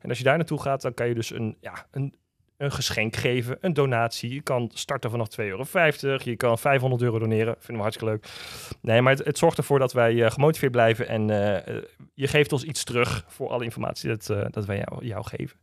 [0.00, 2.14] En als je daar naartoe gaat, dan kan je dus een, ja, een,
[2.56, 4.34] een geschenk geven, een donatie.
[4.34, 5.64] Je kan starten vanaf 2,50 euro.
[6.24, 7.54] Je kan 500 euro doneren.
[7.54, 8.26] Vinden we hartstikke leuk.
[8.80, 11.08] Nee, maar het, het zorgt ervoor dat wij eh, gemotiveerd blijven.
[11.08, 11.82] En eh, eh,
[12.14, 15.58] je geeft ons iets terug voor alle informatie dat, eh, dat wij jou, jou geven.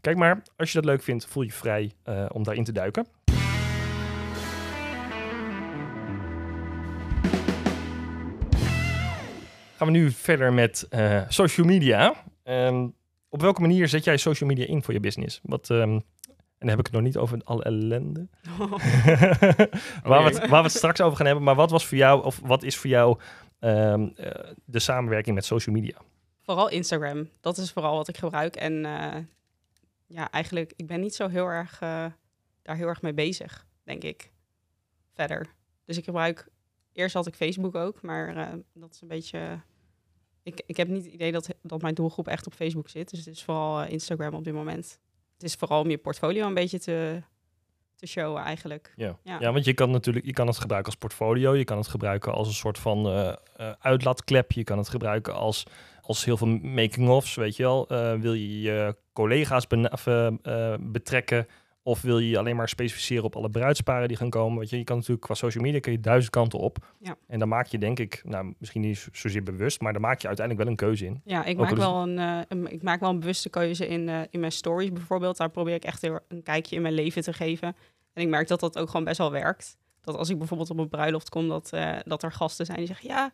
[0.00, 1.92] Kijk maar, als je dat leuk vindt, voel je vrij
[2.32, 3.06] om daarin te duiken.
[9.76, 10.88] Gaan we nu verder met
[11.28, 12.14] social media.
[12.42, 12.86] Ehm,
[13.28, 15.40] op welke manier zet jij social media in voor je business?
[15.42, 15.98] Wat, ehm,
[16.58, 18.28] en dan heb ik het nog niet over alle ellende.
[20.02, 21.44] waar, we het, waar we het straks over gaan hebben.
[21.44, 23.18] Maar wat was voor jou, of wat is voor jou
[23.58, 25.96] ehm, eh, de samenwerking met social media?
[26.40, 27.28] Vooral Instagram.
[27.40, 28.56] Dat is vooral wat ik gebruik.
[28.56, 29.22] En eh,
[30.06, 32.06] ja, eigenlijk, ik ben niet zo heel erg eh,
[32.62, 34.30] daar heel erg mee bezig, denk ik.
[35.14, 35.46] Verder.
[35.84, 36.48] Dus ik gebruik,
[36.92, 38.34] eerst had ik Facebook ook, maar
[38.72, 39.60] dat is een beetje...
[40.42, 43.10] Ik, ik heb niet het idee dat, dat mijn doelgroep echt op Facebook zit.
[43.10, 44.98] Dus het is vooral Instagram op dit moment.
[45.38, 47.22] Het is vooral om je portfolio een beetje te,
[47.94, 48.92] te showen eigenlijk.
[48.96, 49.18] Ja.
[49.22, 49.36] Ja.
[49.40, 49.52] Ja.
[49.52, 51.54] want je kan natuurlijk je kan het gebruiken als portfolio.
[51.54, 54.52] Je kan het gebruiken als een soort van eh, uitlaatklep.
[54.52, 55.64] Je kan het gebruiken als,
[56.00, 57.88] als heel veel making-ofs, weet je wel.
[57.88, 61.46] Eh, wil je je collega's eh, betrekken?
[61.82, 64.58] Of wil je alleen maar specificeren op alle bruidsparen die gaan komen?
[64.58, 66.94] Weet je, je kan natuurlijk qua social media kun je duizend kanten op.
[67.00, 67.16] Ja.
[67.26, 70.20] En dan maak je denk ik, nou misschien niet zo- zozeer bewust, maar dan maak
[70.20, 71.20] je uiteindelijk wel een keuze in.
[71.24, 74.08] Ja, ik Ook maak, wel een, eh, een- ik maak wel een bewuste keuze in,
[74.08, 75.36] eh, in mijn stories bijvoorbeeld.
[75.36, 77.76] Daar probeer ik echt heel- een kijkje in mijn leven te geven.
[78.12, 79.76] En ik merk dat dat ook gewoon best wel werkt.
[80.00, 82.86] Dat als ik bijvoorbeeld op een bruiloft kom, dat, eh, dat er gasten zijn die
[82.86, 83.08] zeggen...
[83.08, 83.32] Ja,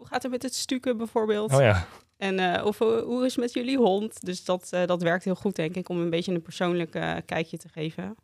[0.00, 1.52] hoe gaat het met het stukken bijvoorbeeld?
[1.52, 1.86] Oh ja,
[2.16, 4.24] En eh, of eh, hoe is het met jullie hond?
[4.24, 6.90] Dus dat, eh, dat werkt heel goed, denk ik, om een beetje een persoonlijk
[7.26, 8.14] kijkje te geven.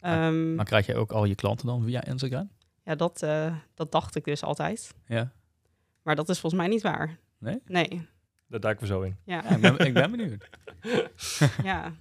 [0.00, 2.50] Ehm, Maar krijg je ook al je klanten dan via Instagram?
[2.84, 4.94] ja, dat, eh, dat dacht ik dus altijd.
[5.06, 5.32] Ja.
[6.02, 7.18] Maar dat is volgens mij niet waar.
[7.38, 7.60] Nee?
[7.66, 8.06] Nee,
[8.48, 9.16] daar duiken we zo in.
[9.24, 9.42] ja.
[9.44, 10.48] Ja, ik, ben, ik ben benieuwd.
[11.62, 11.92] ja.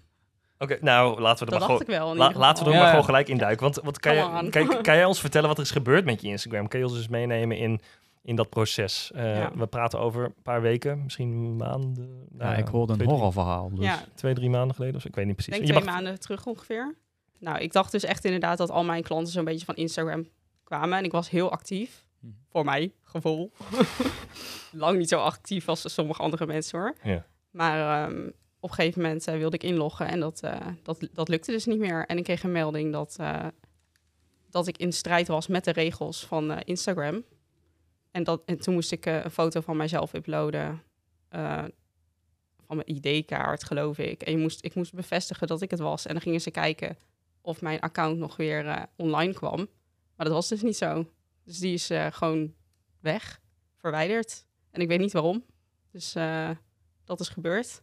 [0.58, 2.12] Oké, nou laten we er Dat maar gewoon...
[2.12, 3.64] in La- laten we er maar gewoon gelijk induiken.
[3.64, 6.28] Want wat kan, je, kan, kan jij ons vertellen wat er is gebeurd met je
[6.28, 6.68] Instagram?
[6.68, 7.82] Kan je ons dus meenemen in,
[8.24, 9.12] in dat proces?
[9.16, 9.52] Eh, Ja.
[9.56, 12.28] We praten over een paar weken, misschien maanden.
[12.38, 13.70] Ja, nou ik hoorde een twee, horrorverhaal.
[13.76, 13.86] Dus.
[13.86, 15.08] Ja, Twee, drie maanden geleden of zo.
[15.08, 15.54] Ik weet niet precies.
[15.54, 16.96] denk Je twee mag- maanden terug ongeveer.
[17.40, 20.28] Nou, ik dacht dus echt inderdaad dat al mijn klanten zo'n beetje van Instagram
[20.64, 20.98] kwamen.
[20.98, 22.06] En ik was heel actief.
[22.20, 22.28] Hm.
[22.50, 23.52] Voor mij, gevoel.
[24.72, 26.96] Lang niet zo actief als sommige andere mensen hoor.
[27.04, 27.26] Ja.
[27.52, 28.28] Maar ehm,
[28.60, 31.66] op een gegeven moment eh, wilde ik inloggen en dat, eh, dat, dat lukte dus
[31.66, 32.06] niet meer.
[32.06, 33.46] En ik kreeg een melding dat, eh,
[34.50, 37.24] dat ik in strijd was met de regels van eh, Instagram.
[38.14, 40.84] En, dat, en toen moest ik eh, een foto van mijzelf uploaden.
[41.30, 41.64] eh,
[42.68, 44.22] van mijn ID-kaart, geloof ik.
[44.22, 46.06] En je moest, ik moest bevestigen dat ik het was.
[46.06, 46.98] En dan gingen ze kijken
[47.42, 49.58] of mijn account nog weer eh, online kwam.
[50.16, 51.10] Maar dat was dus niet zo.
[51.44, 52.54] Dus die is gewoon
[53.00, 53.42] weg,
[53.78, 54.46] verwijderd.
[54.72, 55.44] En ik weet niet waarom.
[55.92, 56.14] Dus
[57.04, 57.82] dat is gebeurd.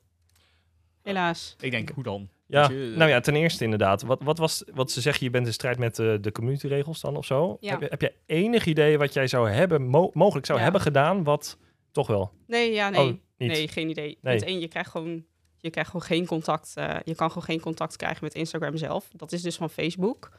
[1.03, 1.57] Helaas.
[1.61, 2.29] Ik denk, hoe dan?
[2.51, 4.03] Ja, je, nou ja, ten eerste inderdaad.
[4.03, 7.17] Wat, wat was, wat ze zeggen, je bent in strijd met de, de communityregels dan
[7.17, 7.57] of zo.
[7.61, 7.71] Ja.
[7.71, 10.65] Heb, je, heb je enig idee wat jij zou hebben, mo- mogelijk zou Ja.
[10.65, 11.59] hebben gedaan, wat
[11.93, 12.33] toch wel?
[12.47, 13.01] Nee, ja, nee.
[13.01, 13.21] Oh, niet.
[13.51, 14.19] Nee, geen idee.
[14.21, 14.45] Nee.
[14.45, 15.25] Één, je krijgt gewoon,
[15.59, 16.73] je krijgt gewoon geen contact.
[16.77, 19.09] eh, je kan gewoon geen contact krijgen met Instagram zelf.
[19.17, 20.31] Dat is dus van Facebook.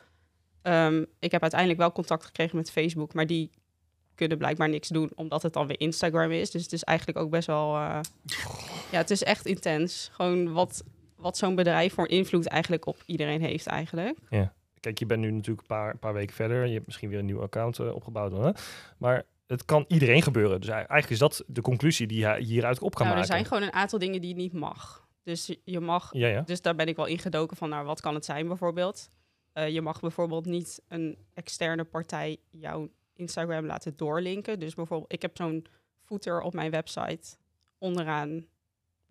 [0.61, 3.49] Ehm, ik heb uiteindelijk wel contact gekregen met Facebook, maar die
[4.15, 6.51] kunnen blijkbaar niks doen, omdat het dan weer Instagram is.
[6.51, 7.75] Dus het is eigenlijk ook best wel...
[7.75, 7.99] eh,
[8.91, 10.09] ja, het is echt intens.
[10.11, 10.83] Gewoon wat,
[11.21, 14.17] wat zo'n bedrijf voor invloed eigenlijk op iedereen heeft eigenlijk.
[14.79, 16.65] Kijk, je bent nu natuurlijk een paar, paar weken verder.
[16.65, 18.31] Je hebt misschien weer een nieuw account eh, opgebouwd.
[18.31, 18.51] Hè?
[18.97, 20.59] Maar het kan iedereen gebeuren.
[20.61, 23.35] Dus eigenlijk is dat de conclusie die je hieruit op kan Nou, er maken.
[23.35, 25.07] zijn gewoon een aantal dingen die je niet mag.
[25.23, 26.41] Dus je- je mag Ja, ja.
[26.41, 29.09] Dus daar ben ik wel ingedoken van, nou, wat kan het zijn bijvoorbeeld?
[29.53, 34.59] Eh, je mag bijvoorbeeld niet een externe partij jouw Instagram laten doorlinken.
[34.59, 35.65] Dus bijvoorbeeld, ik heb zo'n
[36.01, 37.35] footer op mijn website
[37.77, 38.45] onderaan,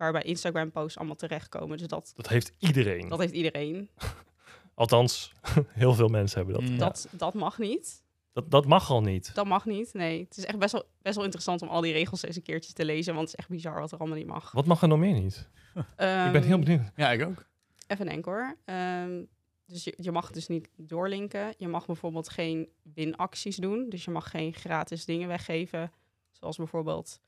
[0.01, 1.77] waarbij Instagram posts allemaal terechtkomen.
[1.77, 3.07] Dus dat, Dat heeft iedereen.
[3.09, 3.89] dat heeft iedereen.
[4.75, 5.31] Althans,
[5.67, 6.63] heel veel mensen hebben dat.
[6.69, 6.71] Mm.
[6.73, 6.77] Ja.
[6.79, 8.03] Dat, dat mag niet.
[8.33, 9.35] Dat, dat mag al niet.
[9.35, 10.23] Dat mag niet, nee.
[10.23, 12.73] Het is echt best wel, best wel interessant om al die regels eens een keertje
[12.73, 14.51] te lezen, want het is echt bizar wat er allemaal niet mag.
[14.51, 15.49] Wat mag er nog meer niet?
[15.75, 16.91] ik ben heel Ehm, benieuwd.
[16.95, 17.45] Ja, ik ook.
[17.87, 18.57] Even denken hoor.
[18.65, 19.23] Ehm,
[19.65, 21.53] dus je, je mag dus niet doorlinken.
[21.57, 23.89] Je mag bijvoorbeeld geen winacties doen.
[23.89, 25.91] Dus je mag geen gratis dingen weggeven.
[26.31, 27.19] Zoals bijvoorbeeld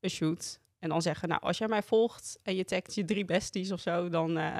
[0.00, 0.60] een shoot.
[0.82, 3.80] En dan zeggen, nou, als jij mij volgt en je tagt je drie besties of
[3.80, 4.56] zo, dan, eh,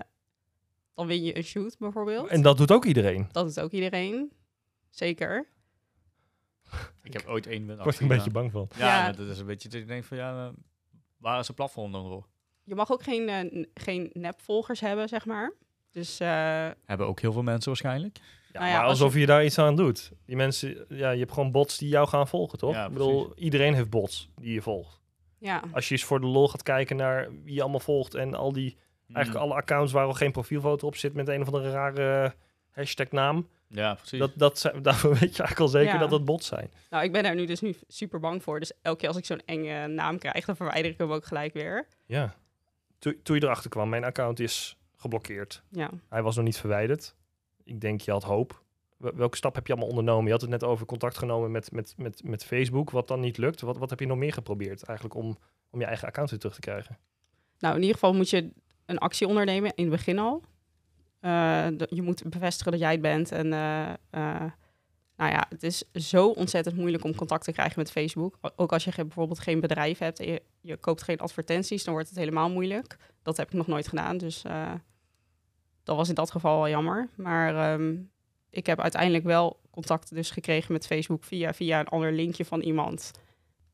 [0.95, 2.29] dan win je een shoot bijvoorbeeld.
[2.29, 3.29] En dat doet ook iedereen.
[3.33, 4.33] Dat doet ook iedereen.
[4.91, 5.49] Zeker.
[7.03, 8.69] Ik heb ooit één Daar word ik een beetje bang van.
[8.77, 10.53] Ja, dat is een beetje dat ik denk van ja, eh,
[11.17, 12.27] waar is het platform dan voor?
[12.65, 15.53] Je mag ook geen, eh, geen nepvolgers hebben, zeg maar.
[15.91, 18.17] Dus eh, Hebben ook heel veel mensen waarschijnlijk.
[18.17, 19.27] Ja, Nou ja, maar als alsof je...
[19.27, 20.13] daar iets aan doet.
[20.27, 22.75] Die mensen, ja, je hebt gewoon bots die jou gaan volgen, toch?
[22.75, 25.02] Ja, ik bedoel, iedereen heeft bots die je volgt.
[25.43, 28.35] Ja, Als je eens voor de lol gaat kijken naar wie je allemaal volgt en
[28.35, 28.77] al die,
[29.07, 29.15] Mm.
[29.19, 32.35] eigenlijk alle accounts waar al geen profielfoto op zit met een of andere rare
[32.71, 33.49] hashtag naam.
[33.69, 34.19] Ja, precies.
[34.19, 35.99] Dat, dat zijn, daarvoor weet je eigenlijk al zeker Ja.
[35.99, 36.71] dat het bots zijn.
[36.91, 38.61] nou, ik ben daar nu dus nu super bang voor.
[38.61, 41.53] Dus elke keer als ik zo'n enge naam krijg, dan verwijder ik hem ook gelijk
[41.53, 41.87] weer.
[42.07, 42.35] Ja.
[42.99, 45.63] Toen, toen je erachter kwam, mijn account is geblokkeerd.
[45.71, 45.91] Ja.
[46.09, 47.15] Hij was nog niet verwijderd.
[47.65, 48.63] Ik denk, je had hoop.
[49.03, 50.25] Wel- Welke stap heb je allemaal ondernomen?
[50.25, 53.39] Je had het net over contact genomen met, met, met, met Facebook, wat dan niet
[53.39, 53.61] lukt.
[53.61, 55.39] Wat, wat heb je nog meer geprobeerd eigenlijk om,
[55.71, 56.99] om je eigen account weer terug te krijgen?
[57.59, 58.53] Nou, in ieder geval moet je
[58.87, 60.43] een actie ondernemen in het begin al.
[61.21, 63.33] Eh, je moet bevestigen dat jij het bent.
[63.33, 64.51] En eh, eh,
[65.17, 68.39] nou ja, het is zo ontzettend moeilijk om contact te krijgen met Facebook.
[68.57, 72.19] Ook als je bijvoorbeeld geen bedrijf hebt en je, koopt geen advertenties, dan wordt het
[72.19, 72.97] helemaal moeilijk.
[73.23, 74.43] Dat heb ik nog nooit gedaan, dus
[75.83, 77.09] dat was in dat geval wel jammer.
[77.17, 77.95] Maar ehm,
[78.53, 82.61] ik heb uiteindelijk wel contact dus gekregen met Facebook via, via een ander linkje van
[82.61, 83.11] iemand.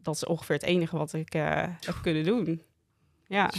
[0.02, 2.62] Dat is ongeveer het enige wat ik eh, heb kunnen doen.
[3.26, 3.50] Ja.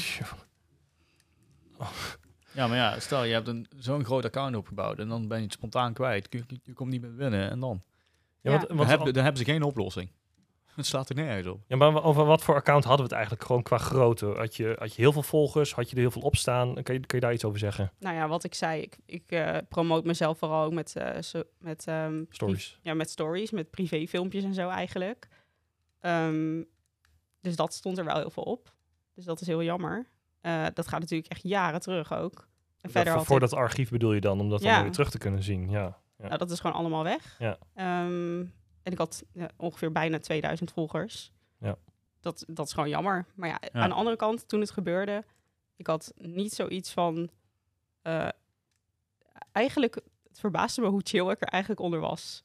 [2.51, 5.43] Ja, maar ja, stel je hebt een, zo'n groot account opgebouwd en dan ben je
[5.43, 6.27] het spontaan kwijt.
[6.29, 7.81] Je, je, je komt niet meer binnen en dan?
[8.41, 8.57] Ja, Ja.
[8.59, 10.09] wat, Dan, wat, heb- dan hebben ze geen oplossing.
[10.79, 11.61] Het slaat er nergens op.
[11.67, 14.25] ja, maar over wat voor account hadden we het eigenlijk gewoon qua grootte?
[14.25, 15.73] Had je, had je heel veel volgers?
[15.73, 16.73] Had je er heel veel op staan?
[16.83, 17.91] Kun je, kun je daar iets over zeggen?
[17.99, 21.41] nou ja, wat ik zei, ik, ik eh, promote mezelf vooral ook met, eh, zo,
[21.57, 22.79] met, ehm, Stories.
[22.81, 25.27] ja, met stories, met privéfilmpjes en zo eigenlijk.
[25.99, 26.61] Ehm,
[27.41, 28.73] dus dat stond er wel heel veel op.
[29.15, 30.07] Dus dat is heel jammer.
[30.41, 32.47] Eh, dat gaat natuurlijk echt jaren terug ook.
[32.81, 34.73] En verder voor, voor ik- dat archief bedoel je dan, om dat Ja.
[34.73, 35.69] dan weer terug te kunnen zien?
[35.69, 35.97] Ja.
[36.17, 36.25] ja.
[36.27, 37.35] nou, dat is gewoon allemaal weg.
[37.39, 37.57] Ja.
[37.73, 38.45] Ehm,
[38.89, 41.31] en ik had ja, ongeveer bijna 2000 volgers.
[41.59, 41.77] Ja.
[42.19, 43.25] Dat, dat is gewoon jammer.
[43.35, 43.79] Maar ja, Ja.
[43.79, 45.23] aan de andere kant, toen het gebeurde,
[45.75, 47.29] ik had niet zoiets van.
[48.01, 48.29] eh,
[49.51, 52.43] eigenlijk, het verbaasde me hoe chill ik er eigenlijk onder was.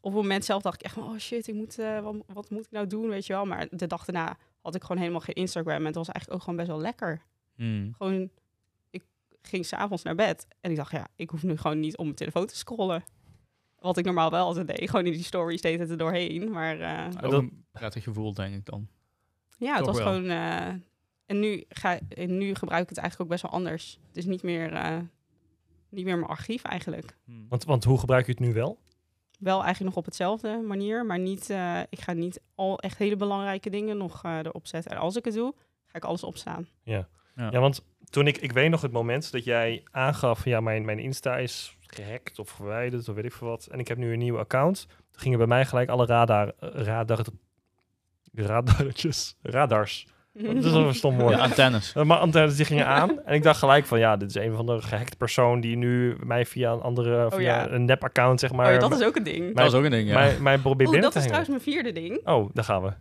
[0.00, 2.50] Op het moment zelf dacht ik echt van, oh shit, ik moet, eh, wat, wat
[2.50, 3.44] moet ik nou doen, weet je wel.
[3.46, 5.76] Maar de dag daarna had ik gewoon helemaal geen Instagram.
[5.76, 7.22] En het was eigenlijk ook gewoon best wel lekker.
[7.54, 7.94] Hmm.
[7.96, 8.30] Gewoon,
[8.90, 9.04] ik,
[9.42, 10.46] ging s'avonds naar bed.
[10.60, 13.04] En ik dacht, ja, ik hoef nu gewoon niet om mijn telefoon te scrollen.
[13.82, 14.90] Wat ik normaal wel altijd deed.
[14.90, 16.50] Gewoon in die stories deed het er doorheen.
[16.50, 18.88] Maar eh, Ook dat- een prettig gevoel, denk ik dan.
[19.58, 20.12] ja, het Toch was wel.
[20.12, 20.28] gewoon...
[20.30, 20.66] eh,
[21.26, 23.98] en, nu ga, en nu gebruik ik het eigenlijk ook best wel anders.
[24.08, 24.96] Het is niet meer, eh,
[25.88, 27.16] niet meer mijn archief eigenlijk.
[27.24, 27.46] Hmm.
[27.48, 28.78] Want, want hoe gebruik je het nu wel?
[29.38, 31.06] Wel eigenlijk nog op hetzelfde manier.
[31.06, 34.90] Maar niet, eh, ik ga niet al echt hele belangrijke dingen nog eh, erop zetten.
[34.90, 35.54] En als ik het doe,
[35.86, 36.68] ga ik alles opstaan.
[36.82, 37.50] Ja, Ja.
[37.50, 40.98] ja want toen ik, ik weet nog het moment dat jij aangaf, ja, mijn, mijn
[40.98, 43.68] Insta is gehackt of verwijderd of weet ik veel wat.
[43.70, 44.86] En ik heb nu een nieuw account.
[44.86, 47.24] Toen gingen bij mij gelijk alle radar, eh, radar,
[48.34, 50.06] radartjes, radars.
[50.32, 51.34] Dat is wel een stom woord.
[51.34, 51.92] Ja, antennes.
[52.04, 53.24] Maar antennes die gingen aan.
[53.24, 56.16] En ik dacht gelijk van, ja, dit is een van de gehackte persoon die nu
[56.24, 57.70] mij via een andere, via ja.
[57.70, 59.56] een nep-account, zeg maar, oh, ja, dat is ook een ding.
[59.56, 60.14] Dat is ook een ding, ja.
[60.14, 61.44] mij, mij probeert Oeh, binnen dat te is hangen.
[61.44, 62.26] trouwens mijn vierde ding.
[62.26, 62.92] Oh, daar gaan we.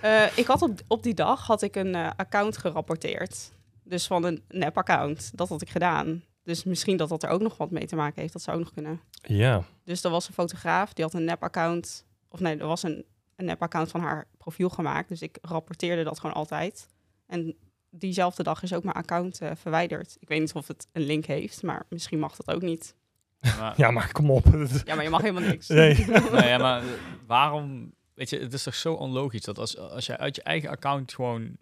[0.00, 3.52] Eh, ik had op, op die dag had ik een eh, account gerapporteerd.
[3.84, 5.30] Dus van een nep-account.
[5.34, 6.22] Dat had ik gedaan.
[6.48, 8.32] Dus misschien dat dat er ook nog wat mee te maken heeft.
[8.32, 9.00] Dat zou ook nog kunnen.
[9.22, 12.06] Ja, Dus er was een fotograaf, die had een nep-account.
[12.28, 13.04] Of nee, er was een,
[13.36, 15.08] een nep-account van haar profiel gemaakt.
[15.08, 16.88] Dus ik rapporteerde dat gewoon altijd.
[17.26, 17.56] En
[17.90, 20.16] diezelfde dag is ook mijn account eh, verwijderd.
[20.20, 22.94] Ik weet niet of het een link heeft, maar misschien mag dat ook niet.
[23.40, 24.44] Maar, ja maar kom op.
[24.84, 25.68] Ja, maar je mag helemaal niks.
[25.68, 25.94] Nee.
[26.32, 26.82] nee, ja, maar
[27.26, 27.94] waarom...
[28.14, 31.14] Weet je, het is toch zo onlogisch dat als, als jij uit je eigen account
[31.14, 31.56] gewoon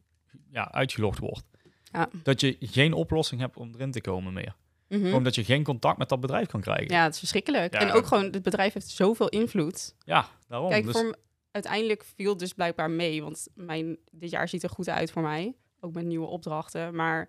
[0.50, 1.44] ja, uitgelogd wordt,
[1.92, 2.08] Ja.
[2.22, 4.54] dat je geen oplossing hebt om erin te komen meer.
[4.88, 5.04] Mhm.
[5.04, 6.94] Gewoon dat je geen contact met dat bedrijf kan krijgen.
[6.94, 7.72] Ja, het is verschrikkelijk.
[7.72, 7.80] Ja.
[7.80, 9.94] En ook gewoon, het bedrijf heeft zoveel invloed.
[10.04, 10.68] Ja, daarom.
[10.70, 11.16] Kijk, dus, voor
[11.50, 13.22] uiteindelijk viel het dus blijkbaar mee.
[13.22, 15.54] Want mijn, dit jaar ziet er goed uit voor mij.
[15.80, 16.94] Ook met nieuwe opdrachten.
[16.94, 17.28] Maar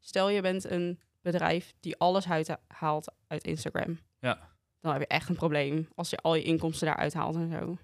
[0.00, 3.98] stel je bent een bedrijf die alles uit, haalt uit Instagram.
[4.20, 4.48] Ja.
[4.80, 7.76] Dan heb je echt een probleem als je al je inkomsten daaruit haalt en zo.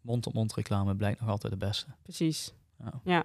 [0.00, 1.86] Mond-op-mond reclame blijkt nog altijd de beste.
[2.02, 2.52] Precies.
[2.78, 3.00] Ja.
[3.04, 3.22] Ja.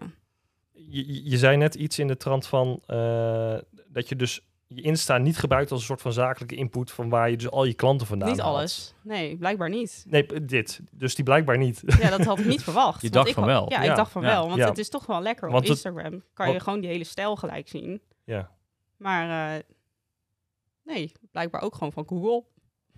[0.71, 3.57] Je, je- je zei net iets in de trant van eh,
[3.87, 4.41] dat je dus
[4.75, 7.63] je Insta niet gebruikt als een soort van zakelijke input van waar je dus al
[7.65, 8.55] je klanten vandaan Niet haalt.
[8.55, 8.93] alles.
[9.03, 10.05] Nee, blijkbaar niet.
[10.07, 10.79] Nee, dit.
[10.91, 11.81] Dus die blijkbaar niet.
[11.99, 13.01] Ja, dat had ik niet verwacht.
[13.01, 13.69] Je dacht ik van wel.
[13.71, 13.89] Ja, Ja.
[13.89, 14.27] ik dacht van Ja.
[14.27, 14.45] wel.
[14.47, 14.67] Want Ja.
[14.69, 16.23] het is toch wel lekker Want op het- Instagram.
[16.33, 18.01] Kan je gewoon die hele stijl gelijk zien.
[18.23, 18.51] Ja.
[18.97, 19.63] Maar eh,
[20.83, 22.43] nee, blijkbaar ook gewoon van Google.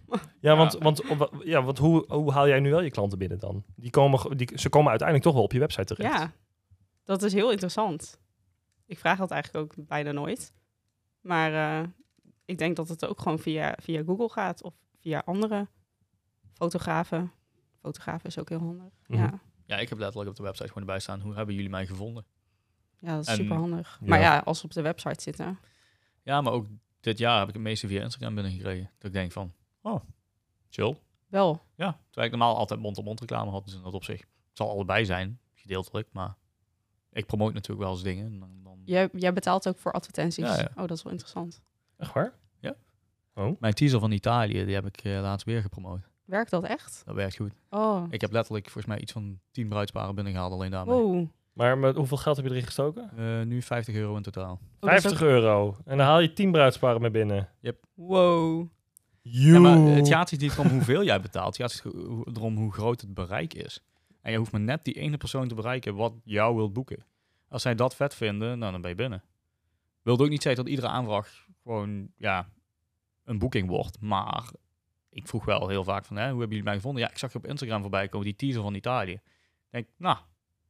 [0.40, 1.02] Ja, want, want,
[1.44, 3.64] ja, want hoe, hoe haal jij nu wel je klanten binnen dan?
[3.76, 6.14] Die komen, die, ze komen uiteindelijk toch wel op je website terecht.
[6.20, 6.32] Ja,
[7.04, 8.20] dat is heel interessant.
[8.86, 10.54] Ik vraag dat eigenlijk ook bijna nooit.
[11.26, 11.88] Maar eh,
[12.46, 15.68] ik denk dat het ook gewoon via, via Google gaat of via andere
[16.54, 17.32] fotografen.
[17.82, 18.94] Fotografen is ook heel handig.
[19.08, 19.20] Mhm.
[19.22, 19.40] Ja.
[19.66, 21.22] Ja, ik heb letterlijk op de website gewoon erbij staan.
[21.22, 22.26] Hoe hebben jullie mij gevonden?
[23.00, 23.98] ja, dat is En- super handig.
[24.02, 24.08] Ja.
[24.08, 25.60] Maar ja, als ze op de website zitten.
[26.24, 26.66] Ja, maar ook
[27.00, 28.92] dit jaar heb ik het meeste via Instagram binnengekregen.
[28.98, 30.02] Dat ik denk van, oh,
[30.70, 30.98] chill.
[31.28, 31.62] Wel.
[31.76, 33.66] Ja, terwijl ik normaal altijd mond-op-mond reclame had.
[33.66, 34.22] Dus in dat opzicht.
[34.22, 36.08] Het zal allebei zijn, gedeeltelijk.
[36.12, 36.36] Maar
[37.15, 38.25] ik promoot natuurlijk wel eens dingen.
[38.25, 38.78] En Dan, dan...
[38.86, 40.45] Jij, jij betaalt ook voor advertenties.
[40.45, 40.69] Ja, ja.
[40.75, 41.62] Oh, dat is wel interessant.
[41.97, 42.34] Echt waar?
[42.60, 42.75] Ja.
[43.34, 43.60] Oh.
[43.60, 45.99] Mijn teaser van Italië, die heb ik eh, laatst weer gepromoot.
[46.25, 47.01] Werkt dat echt?
[47.06, 47.51] Dat werkt goed.
[47.69, 50.95] Oh, Ik heb letterlijk volgens mij iets van 10 bruidsparen binnengehaald alleen daarmee.
[50.95, 51.25] wow.
[51.54, 53.10] Maar met hoeveel geld heb je erin gestoken?
[53.17, 54.51] Eh, nu 50 euro in totaal.
[54.51, 55.78] Oh, dat is 50 ook- euro.
[55.86, 57.49] En dan haal je 10 bruidsparen mee binnen.
[57.93, 58.67] Wow.
[59.21, 61.58] Ja, maar het gaat niet om hoeveel jij betaalt.
[61.58, 61.93] Het gaat
[62.34, 63.84] erom hoe groot het bereik is.
[64.26, 67.06] En je hoeft maar net die ene persoon te bereiken wat jou wilt boeken.
[67.48, 69.24] Als zij dat vet vinden, nou, dan ben je binnen.
[70.02, 72.50] Wilde ook niet zeggen dat iedere aanvraag gewoon ja,
[73.24, 74.02] een boeking wordt.
[74.02, 74.52] Maar
[75.10, 77.02] ik vroeg wel heel vaak van, hè, hoe hebben jullie mij gevonden?
[77.02, 79.14] Ja, ik zag je op Instagram voorbij komen, die teaser van Italië.
[79.14, 79.22] Ik
[79.70, 80.18] denk, nou,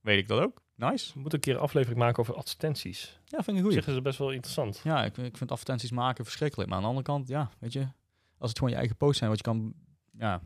[0.02, 0.62] weet ik dat ook?
[0.76, 1.14] Nice.
[1.14, 3.20] We moeten een keer een aflevering maken over advertenties.
[3.26, 3.76] Ja, vind ik goed.
[3.76, 4.82] is het best wel interessant.
[4.84, 6.70] Ja, ik, ik vind advertenties maken verschrikkelijk.
[6.70, 7.88] Maar aan de andere kant, ja, weet je,
[8.38, 9.74] als het gewoon je eigen post zijn, wat je kan
[10.18, 10.42] ja,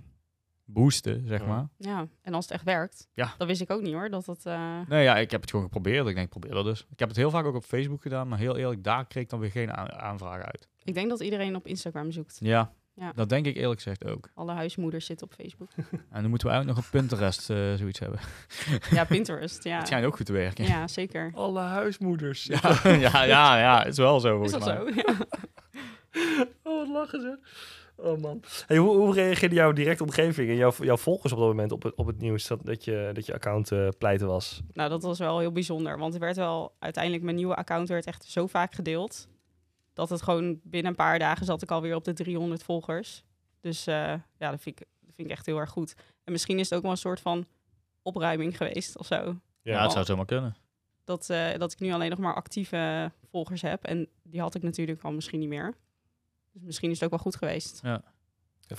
[0.73, 1.47] boosten, zeg Ja.
[1.47, 1.67] maar.
[1.77, 3.07] Ja, en als het echt werkt.
[3.13, 3.33] Ja.
[3.37, 4.09] Dat wist ik ook niet hoor.
[4.09, 6.07] Dat het, eh, Nee, ja, ik heb het gewoon geprobeerd.
[6.07, 6.85] Ik denk, probeer dat dus.
[6.89, 9.29] Ik heb het heel vaak ook op Facebook gedaan, maar heel eerlijk, daar kreeg ik
[9.29, 10.67] dan weer geen aan- aanvragen uit.
[10.83, 12.37] Ik denk dat iedereen op Instagram zoekt.
[12.39, 13.11] Ja, Ja.
[13.15, 14.29] dat denk ik eerlijk gezegd ook.
[14.33, 15.69] Alle huismoeders zitten op Facebook.
[16.11, 18.19] En dan moeten we eigenlijk nog op Pinterest eh, zoiets hebben.
[18.97, 19.63] ja, Pinterest.
[19.63, 20.65] Ja, Het schijnt ook goed te werken.
[20.65, 21.31] ja zeker.
[21.33, 22.43] Alle huismoeders.
[22.43, 24.75] Ja, ja, ja, ja, het is wel zo Is dat mij.
[24.75, 24.89] zo?
[24.95, 25.15] Ja.
[26.63, 27.39] Oh, wat lachen ze.
[28.01, 28.41] Oh man.
[28.67, 31.83] Hey, hoe, hoe reageerde jouw directe omgeving en jouw, jouw volgers op dat moment op
[31.83, 34.61] het, op het nieuws dat, dat, je, dat je account eh, pleiten was?
[34.73, 35.97] Nou, dat was wel heel bijzonder.
[35.97, 39.27] Want er werd wel uiteindelijk mijn nieuwe account werd echt zo vaak gedeeld.
[39.93, 43.23] Dat het gewoon binnen een paar dagen zat ik alweer op de 300 volgers.
[43.61, 45.95] Dus eh, ja, dat vind, ik, dat vind ik echt heel erg goed.
[46.23, 47.45] En misschien is het ook wel een soort van
[48.01, 49.35] opruiming geweest of zo.
[49.61, 50.55] Ja, het zou zomaar kunnen.
[51.03, 53.83] Dat, eh, dat ik nu alleen nog maar actieve volgers heb.
[53.83, 55.73] En die had ik natuurlijk al misschien niet meer.
[56.53, 57.81] Dus misschien is het ook wel goed geweest.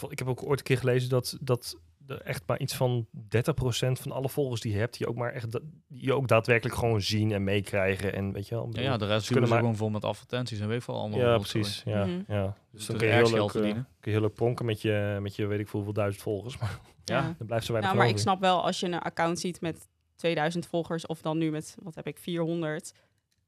[0.09, 4.01] Ik heb ook ooit een keer gelezen dat, dat de- echt maar iets van 30%
[4.01, 7.01] van alle volgers die je hebt, die ook maar echt die je ook daadwerkelijk gewoon
[7.03, 8.13] zien en meekrijgen.
[8.15, 8.69] En weet je wel.
[8.73, 11.19] Ja, ja, de rest kunnen maar- gewoon vol met advertenties en weet ik veel allemaal.
[11.19, 11.83] ja, precies.
[11.85, 12.23] Ja, Mhm.
[12.33, 12.57] ja.
[12.71, 13.89] Dus dan er kun je, heel leuk, geld eh, verdienen.
[14.01, 16.59] kun je heel leuk pronken met je, met je weet ik veel hoeveel duizend volgers.
[16.59, 17.35] Maar Ja.
[17.39, 19.89] dan blijft zo weinig Nou, maar ik snap wel als je een account ziet met
[20.17, 22.93] 2000 volgers of dan nu met, wat heb ik, 400.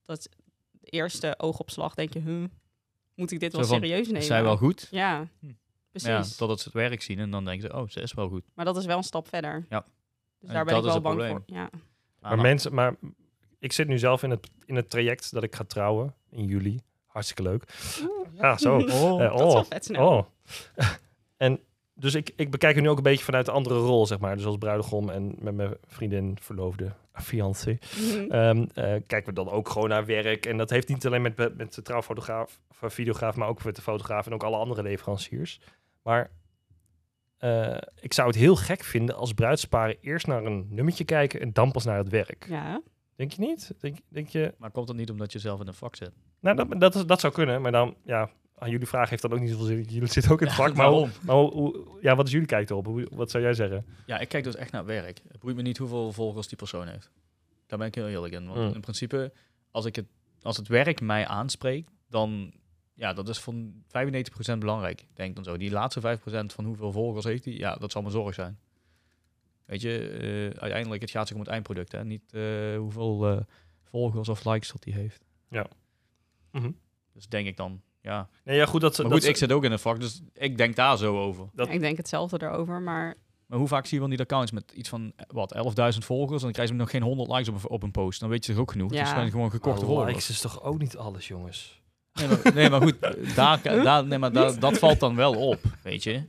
[0.05, 0.29] Dat
[0.71, 2.45] de eerste oogopslag denk je, huh,
[3.15, 4.21] moet ik dit Zo wel van, serieus nemen?
[4.21, 4.89] Is zij wel goed?
[4.91, 5.47] Ja, Hm.
[5.91, 6.09] precies.
[6.09, 8.45] Ja, totdat ze het werk zien en dan denken ze, oh, ze is wel goed.
[8.55, 9.67] Maar dat is wel een stap verder.
[9.69, 9.81] Ja.
[10.39, 11.45] Dus En daar ben dat ik is wel het bang probleem.
[11.47, 11.57] voor.
[11.57, 11.71] Ja.
[12.21, 12.95] Maar mensen, maar
[13.59, 16.81] ik zit nu zelf in het, in het traject dat ik ga trouwen in juli.
[17.07, 17.65] Hartstikke leuk.
[18.35, 18.77] Ja, zo.
[18.81, 20.09] Oh, Dat is wel oh, vet snel.
[20.09, 20.27] oh.
[21.37, 21.61] en
[21.95, 24.37] dus ik, ik bekijk het nu ook een beetje vanuit de andere rol, zeg maar.
[24.37, 27.79] Dus als bruidegom en met mijn vriendin, verloofde, fiancé.
[28.29, 28.61] Eh,
[29.07, 30.47] kijken we dan ook gewoon naar werk.
[30.47, 33.83] En dat heeft niet alleen met, met de trouwfotograaf, of videograaf, maar ook met de
[33.83, 35.61] fotograaf en ook alle andere leveranciers.
[36.03, 36.31] Maar
[37.39, 41.53] eh, ik zou het heel gek vinden als bruidsparen eerst naar een nummertje kijken en
[41.53, 42.47] dan pas naar het werk.
[42.49, 42.81] ja.
[43.17, 43.75] Denk je niet?
[43.81, 44.55] Denk, denk je...
[44.59, 46.11] Maar komt dat niet omdat je zelf in een vak zit?
[46.41, 48.31] Nou, dat, dat, is- dat zou kunnen, maar dan, ja,
[48.63, 49.83] aan jullie vraag heeft dan ook niet zoveel zin.
[49.83, 51.11] Jullie zitten ook in het vak, maar, hoe- waarom?
[51.23, 52.87] maar hoe, hoe- ja, wat is jullie kijk erop?
[52.87, 53.85] Hoe, wat zou jij zeggen?
[54.07, 55.21] Ja, ik kijk dus echt naar werk.
[55.29, 57.11] Het boeit me niet hoeveel volgers die persoon heeft.
[57.67, 58.47] Daar ben ik heel eerlijk in.
[58.47, 58.75] Want Mm.
[58.75, 59.33] in principe,
[59.71, 60.07] als, ik het,
[60.43, 62.53] als het werk mij aanspreekt, dan
[62.95, 65.01] ja, dat is van 95% belangrijk.
[65.01, 65.57] Ik denk dan zo.
[65.57, 68.59] Die laatste 5% van hoeveel volgers heeft hij, ja, dat zal mijn zorg zijn.
[69.65, 72.05] Weet je, eh, uiteindelijk, het gaat zich om het eindproduct, hè?
[72.05, 73.41] niet eh, hoeveel eh,
[73.83, 75.25] volgers of likes dat hij heeft.
[76.51, 76.71] Mhm.
[77.13, 78.29] Dus denk ik dan, ja.
[78.45, 80.57] Nee, ja, goed, dat, Maar dat goed, ik zit ook in een vak, dus ik
[80.57, 81.49] denk daar zo over.
[81.53, 83.15] Dat- Ik denk hetzelfde erover, maar
[83.47, 86.37] Maar hoe vaak zie je wel niet accounts met iets van, wat, 11.000 volgers?
[86.39, 88.21] En dan krijgen ze nog geen 100 likes op een, op een post.
[88.21, 88.93] Dan weet je toch ook genoeg.
[88.93, 89.01] Ja.
[89.01, 90.09] Dus zijn gewoon gekochte Maar volgers.
[90.13, 91.81] likes is toch ook niet alles, jongens?
[92.13, 92.97] Nee maar, nee, maar goed,
[93.35, 96.23] daar, daar, nee, maar daar, dat valt dan wel op, weet je.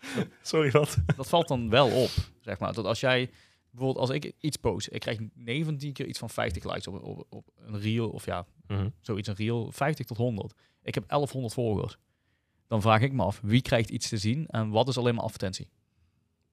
[0.42, 0.96] Sorry, wat?
[1.16, 2.72] Dat valt dan wel op, zeg maar.
[2.72, 3.30] Dat als jij,
[3.70, 7.26] bijvoorbeeld als ik iets post, ik krijg 19 keer iets van 50 likes op, op,
[7.28, 8.88] op een reel, of ja, Mhm.
[9.00, 10.54] zoiets, een reel, 50 tot 100.
[10.86, 11.98] Ik heb 1100 volgers.
[12.68, 15.24] Dan vraag ik me af, wie krijgt iets te zien en wat is alleen maar
[15.24, 15.68] advertentie?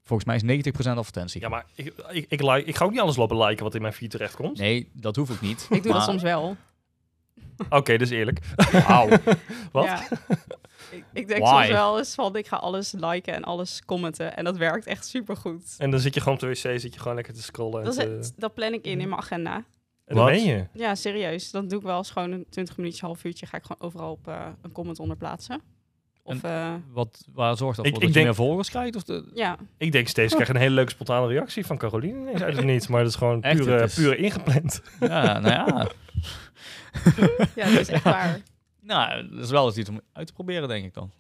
[0.03, 1.41] Volgens mij is 90% advertentie.
[1.41, 3.81] Ja, maar ik, ik, ik, like, ik ga ook niet alles lopen liken wat in
[3.81, 4.57] mijn feed terechtkomt.
[4.57, 5.67] Nee, dat hoef ik niet.
[5.69, 6.55] ik doe dat soms wel.
[7.69, 8.39] Oké, dus eerlijk.
[8.87, 9.09] Wauw.
[9.71, 9.85] Wat?
[9.85, 10.07] Ja.
[10.91, 11.55] ik, ik denk Why?
[11.55, 14.35] soms wel eens van, ik ga alles liken en alles commenten.
[14.35, 15.75] En dat werkt echt supergoed.
[15.77, 17.79] En dan zit je gewoon op de wc, zit je gewoon lekker te scrollen.
[17.79, 19.63] En, Dat, is te- het- dat plan ik in in mijn agenda.
[20.05, 20.33] En dan Wat?
[20.33, 20.67] ben je.
[20.73, 21.51] Ja, serieus.
[21.51, 23.45] Dan doe ik wel eens gewoon een 20 minuutjes, half uurtje.
[23.45, 25.61] Ga ik gewoon overal op eh, een comment onder plaatsen.
[26.25, 28.01] Of eh, Wat, waar zorgt dat Ik- voor?
[28.01, 28.95] ik dat je denk- meer volgers krijgt?
[28.95, 29.31] Of de...
[29.33, 32.43] ja, Ik denk steeds, ik krijg een hele leuke spontane reactie van Caroline.
[32.43, 34.81] uit het niets, maar dat is gewoon Echt, pure, is- pure ingepland.
[34.99, 35.87] Ja, nou ja.
[37.55, 38.41] ja, dat is echt waar.
[38.81, 41.11] Nou, dat is wel eens iets om uit te proberen, denk ik dan.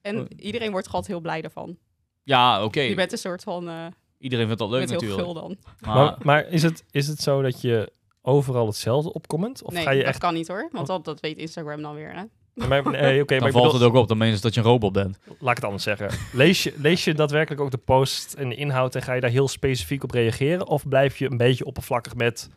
[0.00, 1.78] En iedereen wordt gewoon heel blij daarvan.
[2.22, 2.80] Ja, oké.
[2.80, 3.86] Je bent een soort van, eh
[4.18, 5.22] Iedereen vindt dat leuk met heel natuurlijk.
[5.22, 5.56] gul dan.
[5.80, 9.62] Maar, Maar, maar is, het, is het zo dat je overal hetzelfde opcomment?
[9.62, 10.18] Of nee, ga je dat echt...
[10.18, 10.68] kan niet hoor.
[10.72, 12.14] Want dat, dat weet Instagram dan weer.
[12.14, 12.22] Hè?
[12.66, 14.66] Maar, nee, dan maar valt bedoel, het ook op, dan meen je dat je een
[14.66, 15.18] robot bent.
[15.24, 16.10] laat ik het anders zeggen.
[16.32, 19.30] Lees je, lees je daadwerkelijk ook de post en de inhoud en ga je daar
[19.30, 20.66] heel specifiek op reageren?
[20.66, 22.50] Of blijf je een beetje oppervlakkig met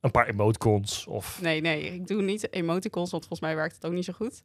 [0.00, 1.06] een paar emoticons?
[1.06, 1.40] Of...
[1.42, 4.42] Nee, nee, ik doe niet emoticons, want volgens mij werkt het ook niet zo goed.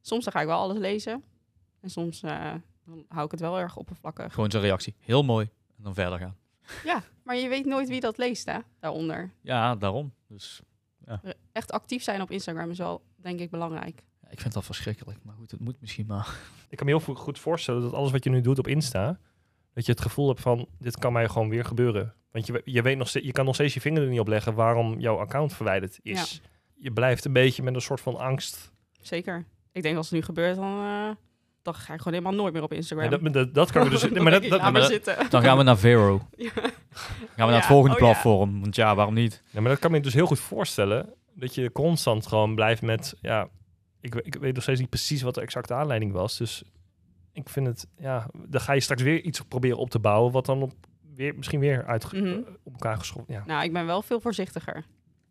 [0.00, 1.22] Soms dan ga ik wel alles lezen.
[1.80, 2.52] En soms eh,
[2.84, 4.34] dan hou ik het wel erg oppervlakkig.
[4.34, 4.94] Gewoon zijn reactie.
[4.98, 5.48] Heel mooi.
[5.80, 6.36] En dan verder gaan.
[6.84, 9.30] Ja, maar je weet nooit wie dat leest, hè, daaronder.
[9.40, 10.12] Ja, daarom.
[10.28, 10.62] Dus
[11.52, 14.02] Echt actief zijn op Instagram is wel, denk ik, belangrijk.
[14.22, 15.18] ja, ik vind dat verschrikkelijk.
[15.22, 16.38] Maar goed, het moet misschien maar.
[16.68, 19.18] Ik kan me heel goed voorstellen dat alles wat je nu doet op Insta,
[19.72, 22.14] dat je het gevoel hebt van, dit kan mij gewoon weer gebeuren.
[22.30, 24.28] Want je, je, weet nog steeds, je kan nog steeds je vinger er niet op
[24.28, 26.40] leggen waarom jouw account verwijderd is.
[26.74, 28.72] Je blijft een beetje met een soort van angst.
[29.00, 29.44] Zeker.
[29.72, 31.10] Ik denk als het nu gebeurt, dan, eh,
[31.62, 33.10] dan ga ik gewoon helemaal nooit meer op Instagram.
[33.10, 34.00] Ja, dat, dat, dat kan we dus...
[34.10, 35.30] Dan maar dat, ik, zitten.
[35.30, 36.20] Dan gaan we naar Vero.
[36.36, 36.50] Ja.
[36.50, 38.06] Gaan we naar het Ja, volgende oh ja.
[38.06, 38.60] platform.
[38.60, 39.42] Want ja, waarom niet?
[39.50, 43.14] ja, maar dat kan me dus heel goed voorstellen, dat je constant gewoon blijft met,
[43.20, 43.48] ja,
[44.00, 46.36] ik, ik weet nog steeds niet precies wat de exacte aanleiding was.
[46.38, 46.62] Dus
[47.32, 50.46] ik vind het, ja, dan ga je straks weer iets proberen op te bouwen, wat
[50.46, 50.72] dan op,
[51.14, 52.38] weer, misschien weer uit Mhm.
[52.62, 53.34] op elkaar geschoven.
[53.34, 53.42] Ja.
[53.46, 54.84] Nou, ik ben wel veel voorzichtiger.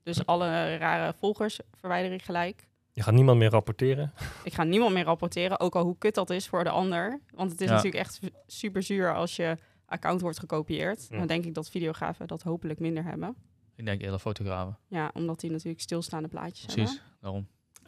[0.04, 2.68] Dus alle rare volgers verwijder ik gelijk.
[3.00, 4.14] Je gaat niemand meer rapporteren.
[4.44, 7.20] Ik ga niemand meer rapporteren, ook al hoe kut dat is voor de ander.
[7.34, 7.74] Want het is Ja.
[7.76, 11.08] natuurlijk echt super zuur als je account wordt gekopieerd.
[11.10, 11.18] Ja.
[11.18, 13.36] Dan denk ik dat videografen dat hopelijk minder hebben.
[13.76, 14.78] Ik denk hele fotografen.
[14.88, 16.90] Ja, omdat die natuurlijk stilstaande plaatjes Precies.
[16.90, 17.18] hebben.
[17.22, 17.48] Daarom.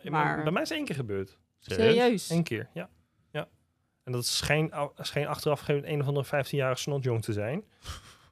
[0.10, 1.38] Maar- Bij mij is één keer gebeurd.
[1.60, 2.30] Serieus?
[2.30, 2.90] Eén keer, ja.
[3.32, 3.48] ja.
[4.04, 7.64] En dat is geen, ou- is geen achteraf een of andere 15-jarige snotjong te zijn.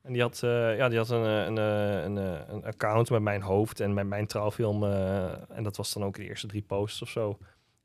[0.10, 3.10] En die had, eh, ja, die had een, eh, een, eh, een, eh, een account
[3.10, 4.84] met mijn hoofd en met mijn trouwfilm.
[4.84, 7.38] eh, en dat was dan ook de eerste drie posts of zo.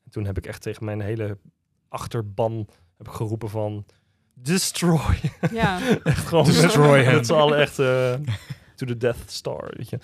[0.04, 1.38] En toen heb ik echt tegen mijn hele
[1.88, 2.68] achterban
[2.98, 3.84] heb ik geroepen van...
[4.34, 5.16] destroy.
[5.52, 7.14] Ja, echt gewoon Destroy met, him.
[7.14, 8.14] met z'n allen echt eh,
[8.76, 9.98] to the Death Star, weet je.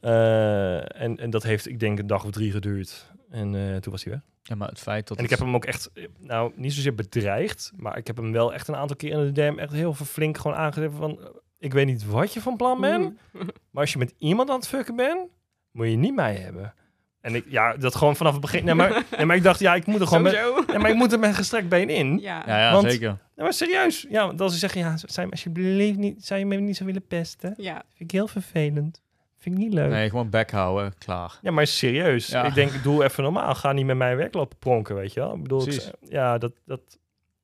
[0.00, 3.12] Eh, en, en dat heeft, ik denk, een dag of drie geduurd.
[3.30, 4.22] En eh, toen was hij weg.
[4.42, 7.72] Ja, maar het feit dat En ik heb hem ook echt, nou, niet zozeer bedreigd,
[7.76, 10.36] maar ik heb hem wel echt een aantal keer in de DM echt heel flink
[10.38, 11.18] gewoon aangegeven van,
[11.58, 13.02] ik weet niet wat je van plan bent,
[13.32, 13.44] Mhm.
[13.70, 15.28] maar als je met iemand aan het fucken bent,
[15.70, 16.74] moet je niet mij hebben.
[17.20, 18.64] En ik, ja, dat gewoon vanaf het begin.
[18.64, 20.32] Nee, maar, nee, maar ik dacht, ja, ik moet er gewoon met,
[20.72, 22.18] ja, maar ik moet er met gestrekt been in.
[22.20, 22.42] Ja.
[22.46, 23.18] Ja, ja Want- zeker.
[23.36, 24.06] Ja, maar serieus.
[24.08, 26.76] Ja, want als ze zeggen, ja, zou je me alsjeblieft niet, zou je me niet
[26.76, 27.54] zo willen pesten?
[27.56, 27.74] ja.
[27.74, 29.02] Vind ik heel vervelend.
[29.38, 29.90] Vind ik niet leuk.
[29.90, 31.38] Nee, gewoon bek houden, klaar.
[31.42, 32.26] Ja, maar serieus.
[32.26, 32.44] Ja.
[32.44, 33.54] Ik denk, doe even normaal.
[33.54, 35.34] Ga niet met mijn werk lopen pronken, weet je wel.
[35.34, 35.90] Ik bedoel, ik- Precies.
[36.00, 36.80] ja, dat, dat...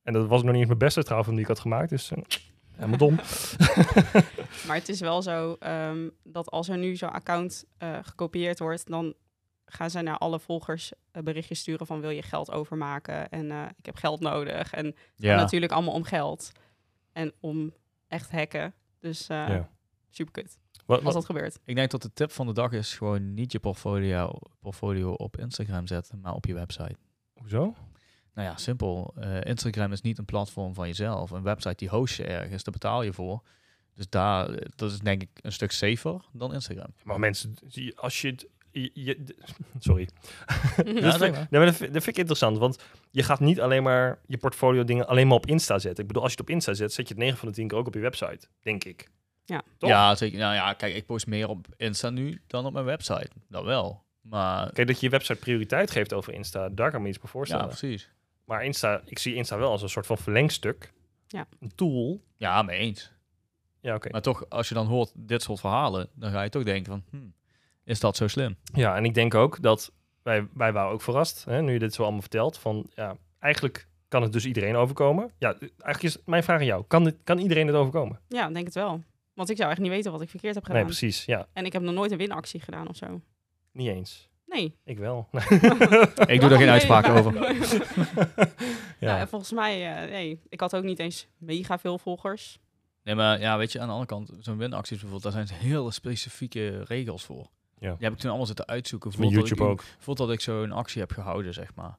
[0.03, 1.89] En dat was nog niet eens mijn beste trouwens die ik had gemaakt.
[1.89, 2.17] Dus eh,
[2.85, 3.19] helemaal dom.
[4.67, 8.87] Maar het is wel zo ehm, dat als er nu zo'n account eh, gekopieerd wordt,
[8.87, 9.13] dan
[9.65, 13.65] gaan zij naar alle volgers eh, berichtjes sturen van wil je geld overmaken en eh,
[13.77, 14.73] ik heb geld nodig.
[14.73, 16.51] En Ja, natuurlijk allemaal om geld
[17.11, 17.73] en om
[18.07, 18.73] echt hacken.
[18.99, 19.69] Dus eh Ja.
[20.09, 21.59] super kut Wat, als dat gebeurt.
[21.65, 25.37] ik denk dat de tip van de dag is gewoon niet je portfolio, portfolio op
[25.37, 26.95] Instagram zetten, maar op je website.
[27.33, 27.75] hoezo?
[28.33, 29.13] Nou ja, simpel.
[29.17, 31.31] Eh, Instagram is niet een platform van jezelf.
[31.31, 33.41] Een website die host je ergens, daar betaal je voor.
[33.95, 36.93] Dus daar, eh, dat is denk ik een stuk safer dan Instagram.
[37.03, 38.27] Maar mensen, zie- als je...
[38.27, 38.47] het-
[38.93, 39.23] je,
[39.79, 40.09] sorry.
[40.85, 41.31] Ja, dat, vind, maar.
[41.31, 44.37] nee, maar dat, vind, dat vind ik interessant, want je gaat niet alleen maar je
[44.37, 46.01] portfolio dingen alleen maar op Insta zetten.
[46.01, 47.67] Ik bedoel, als je het op Insta zet, zet je het 9 van de 10
[47.67, 49.09] keer ook op je website, denk ik.
[49.77, 49.89] Toch?
[49.89, 50.39] Ja, zeker.
[50.39, 53.29] Nou ja, kijk, ik post meer op Insta nu dan op mijn website.
[53.49, 54.03] Dat wel.
[54.21, 57.17] Maar Kijk, dat je je website prioriteit geeft over Insta, daar kan ik me iets
[57.17, 57.67] bij ja, voorstellen.
[57.67, 58.09] precies.
[58.45, 60.93] Maar Insta, ik zie Insta wel als een soort van verlengstuk.
[61.27, 61.47] Ja.
[61.59, 62.21] Een tool.
[62.37, 63.11] Ja, mee eens.
[63.79, 64.09] Ja, oké.
[64.11, 67.03] Maar toch, als je dan hoort dit soort verhalen, dan ga je toch denken van,
[67.09, 67.33] hmm,
[67.83, 68.57] is dat zo slim?
[68.63, 69.91] Ja, en ik denk ook dat
[70.21, 73.87] wij, wij waren ook verrast, hè, nu je dit zo allemaal vertelt, van ja, eigenlijk
[74.07, 75.31] kan het dus iedereen overkomen.
[75.37, 78.19] Ja, eigenlijk is mijn vraag aan jou, kan, dit, kan iedereen het overkomen?
[78.27, 79.03] Ja, ik denk het wel.
[79.33, 80.79] Want ik zou echt niet weten wat ik verkeerd heb gedaan.
[80.79, 83.21] Nee, precies, ja, en ik heb nog nooit een winactie gedaan of zo.
[83.71, 84.29] niet eens.
[84.45, 84.75] Nee.
[84.83, 85.29] Ik wel.
[86.33, 87.33] Ik doe daar geen uitspraak over.
[88.99, 89.19] ja.
[89.19, 92.59] en volgens mij, eh, nee, ik had ook niet eens mega veel volgers.
[93.03, 95.91] Nee, maar ja, weet je, aan de andere kant, zo'n winacties bijvoorbeeld, daar zijn hele
[95.91, 97.49] specifieke regels voor.
[97.79, 97.93] Ja.
[97.93, 99.11] Die heb ik toen allemaal zitten uitzoeken.
[99.11, 99.83] Voordat YouTube ik, ook.
[99.97, 101.97] Voordat ik zo'n actie heb gehouden, zeg maar.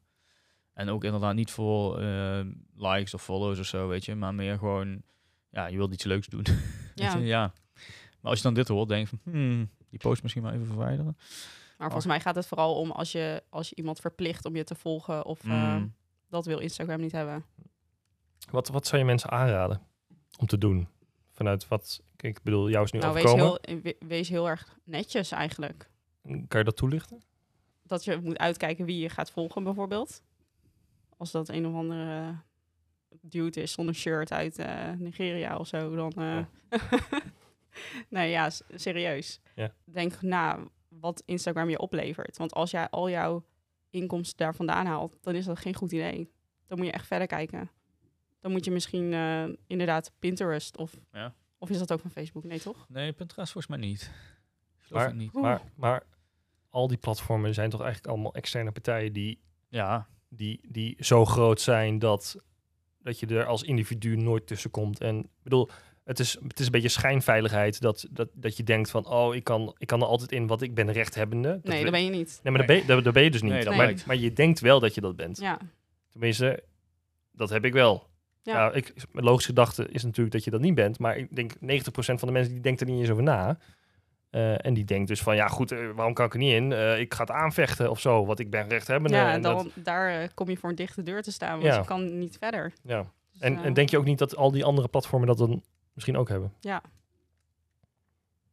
[0.72, 2.40] En ook inderdaad niet voor eh,
[2.76, 4.14] likes of follows of zo, weet je.
[4.14, 5.02] Maar meer gewoon,
[5.50, 6.44] ja, je wilt iets leuks doen.
[6.94, 7.16] Ja.
[7.16, 7.52] ja.
[8.20, 10.66] Maar als je dan dit hoort, denk je van, hmm, die post misschien maar even
[10.66, 11.16] verwijderen.
[11.84, 14.64] Maar volgens mij gaat het vooral om als je, als je iemand verplicht om je
[14.64, 15.24] te volgen.
[15.24, 15.94] Of eh, Mm.
[16.28, 17.44] dat wil Instagram niet hebben.
[18.50, 19.80] Wat, wat zou je mensen aanraden
[20.38, 20.88] om te doen?
[21.32, 23.58] Vanuit wat, ik bedoel, jou is nu Nou, wees overkomen.
[23.62, 25.90] heel, we- wees heel erg netjes eigenlijk.
[26.22, 27.22] Kan je dat toelichten?
[27.82, 30.22] Dat je moet uitkijken wie je gaat volgen bijvoorbeeld.
[31.16, 32.36] Als dat een of andere
[33.20, 36.12] dude is zonder shirt uit eh, Nigeria of zo, dan...
[36.12, 36.44] eh,
[38.08, 39.40] nee, ja, serieus.
[39.54, 39.72] Ja.
[39.84, 40.58] Denk na
[41.00, 42.36] wat Instagram je oplevert.
[42.36, 43.44] Want als jij al jouw
[43.90, 46.30] inkomsten daar vandaan haalt, dan is dat geen goed idee.
[46.66, 47.70] Dan moet je echt verder kijken.
[48.40, 50.96] Dan moet je misschien eh, inderdaad Pinterest of...
[51.12, 51.34] Ja.
[51.58, 52.44] Of is dat ook van Facebook?
[52.44, 52.86] Nee, toch?
[52.88, 54.10] Nee, Pinterest volgens mij niet.
[54.90, 55.32] Maar- niet.
[55.32, 56.02] Maar, maar
[56.68, 61.60] al die platformen zijn toch eigenlijk allemaal externe partijen die, Ja, die, die zo groot
[61.60, 62.36] zijn dat,
[62.98, 65.00] dat je er als individu nooit tussen komt.
[65.00, 65.68] En ik bedoel,
[66.04, 69.44] het is, het is een beetje schijnveiligheid dat, dat, dat je denkt van, oh, ik
[69.44, 71.48] kan, ik kan er altijd in, want ik ben rechthebbende.
[71.48, 72.40] Dat Nee, dat ben je niet.
[72.42, 73.52] Nee, maar dat ben, je- dat, dat ben je dus niet.
[73.52, 75.38] Nee, dat maar, maar je denkt wel dat je dat bent.
[75.38, 75.58] Ja,
[76.10, 76.62] Tenminste,
[77.32, 78.06] dat heb ik wel.
[78.42, 78.52] Ja.
[78.64, 78.72] Ja.
[78.72, 80.98] ik, mijn logische gedachte is natuurlijk dat je dat niet bent.
[80.98, 81.58] Maar ik denk 90%
[81.94, 83.58] van de mensen die denkt er niet eens over na.
[84.30, 86.72] Eh, en die denkt dus van, ja goed, eh, waarom kan ik er niet in?
[86.72, 89.16] Eh, ik ga het aanvechten of zo, want ik ben rechthebbende.
[89.16, 91.78] ja en dat- dan, daar kom je voor een dichte deur te staan, want Ja.
[91.78, 92.72] je kan niet verder.
[92.82, 93.06] ja.
[93.32, 95.62] Dus, En, en denk je ook niet dat al die andere platformen dat dan
[95.94, 96.52] misschien ook hebben?
[96.60, 96.82] Ja.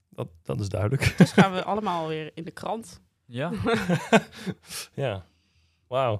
[0.09, 1.17] Dat, dat is duidelijk.
[1.17, 3.01] Dus gaan we allemaal weer in de krant.
[3.25, 3.51] ja.
[4.93, 5.25] ja.
[5.87, 6.19] Wauw.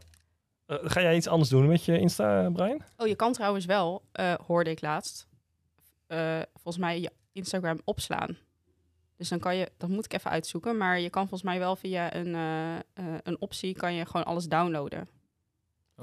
[0.66, 2.82] Eh, ga jij iets anders doen met je Insta, Brian?
[2.98, 5.28] Oh, je kan trouwens wel, eh, hoorde ik laatst,
[6.08, 8.38] eh, volgens mij je Instagram opslaan.
[9.22, 11.76] Dus dan kan je, dat moet ik even uitzoeken, maar je kan volgens mij wel
[11.76, 12.82] via een, eh, eh,
[13.24, 15.10] een optie, kan je gewoon alles downloaden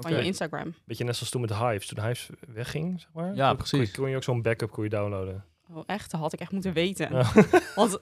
[0.01, 0.23] van je.
[0.23, 0.73] Instagram.
[0.85, 1.87] Beetje net zoals toen met Hives.
[1.87, 3.35] Toen Hives wegging, zeg maar.
[3.35, 3.77] Ja, Toen precies.
[3.79, 5.43] Kon je, kon je ook zo'n backup kon je downloaden.
[5.71, 6.11] Oh, echt?
[6.11, 7.13] Dat had ik echt moeten weten.
[7.15, 7.31] Ja.
[7.75, 7.99] Want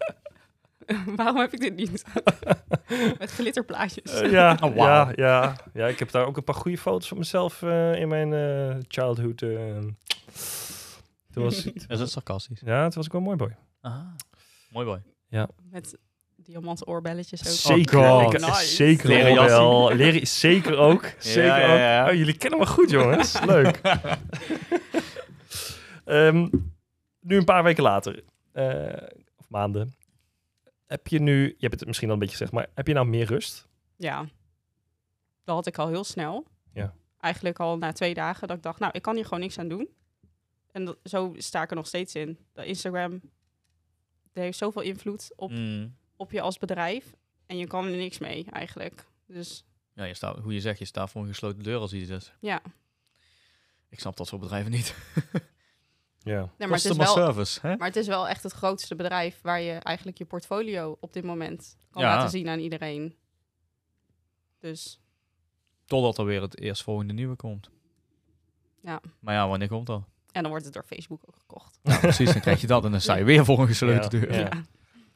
[1.16, 2.04] waarom heb ik dit niet?
[3.20, 4.12] Met glitterplaatjes.
[4.14, 7.18] Eh, ja, Oh, ja, ja, ja, ik heb daar ook een paar goede foto's van
[7.18, 9.38] mezelf eh, in mijn eh, childhood.
[9.38, 9.96] toen
[11.44, 12.60] was, Is het sarcastisch?
[12.66, 13.56] ja, toen was ik wel een mooi boy.
[13.82, 14.08] Ah,
[14.72, 15.02] mooi boy.
[15.70, 15.98] Met
[16.48, 17.76] diamanten oorbelletjes ook.
[17.76, 18.34] Zeker, God.
[18.34, 18.66] ik, Nice.
[18.66, 19.94] zeker wel.
[19.96, 21.14] Leren, zeker ook.
[21.20, 21.78] Zeker ja, ook.
[21.78, 22.08] ja.
[22.10, 23.42] Oh, jullie kennen me goed, jongens.
[23.46, 23.82] Leuk.
[26.06, 26.48] Ehm,
[27.20, 29.96] nu een paar weken later, eh, of maanden,
[30.86, 33.08] heb je nu, je hebt het misschien al een beetje gezegd, maar heb je nou
[33.08, 33.68] meer rust?
[33.96, 34.26] Ja,
[35.44, 36.46] dat had ik al heel snel.
[36.74, 36.94] Ja.
[37.20, 39.68] Eigenlijk al na twee dagen dat ik dacht, nou, ik kan hier gewoon niks aan
[39.68, 39.90] doen.
[40.72, 42.38] En dat, zo sta ik er nog steeds in.
[42.54, 43.22] Dat Instagram
[44.34, 45.96] dat heeft zoveel invloed op, Mm.
[46.18, 47.16] Op je als bedrijf.
[47.46, 49.06] En je kan er niks mee eigenlijk.
[49.28, 52.10] Dus Ja, je staat, hoe je zegt, je staat voor een gesloten deur als iets
[52.10, 52.34] is.
[52.40, 52.62] ja,
[53.90, 54.96] Ik snap dat soort bedrijven niet.
[56.20, 56.40] Ja.
[56.58, 57.76] nee, maar, het is wel, service, hè?
[57.78, 61.24] maar het is wel echt het grootste bedrijf waar je eigenlijk je portfolio op dit
[61.24, 62.16] moment kan Ja.
[62.16, 63.16] laten zien aan iedereen.
[64.60, 65.00] Dus
[65.86, 67.70] Totdat er weer het eerstvolgende nieuwe komt.
[68.82, 69.02] Ja.
[69.20, 70.04] Maar ja, wanneer komt dat?
[70.32, 71.80] en dan wordt het door Facebook ook gekocht.
[71.84, 74.26] Nou, precies, dan krijg je dat en dan sta je weer voor een gesloten Ja,
[74.26, 74.40] deur.
[74.40, 74.50] ja.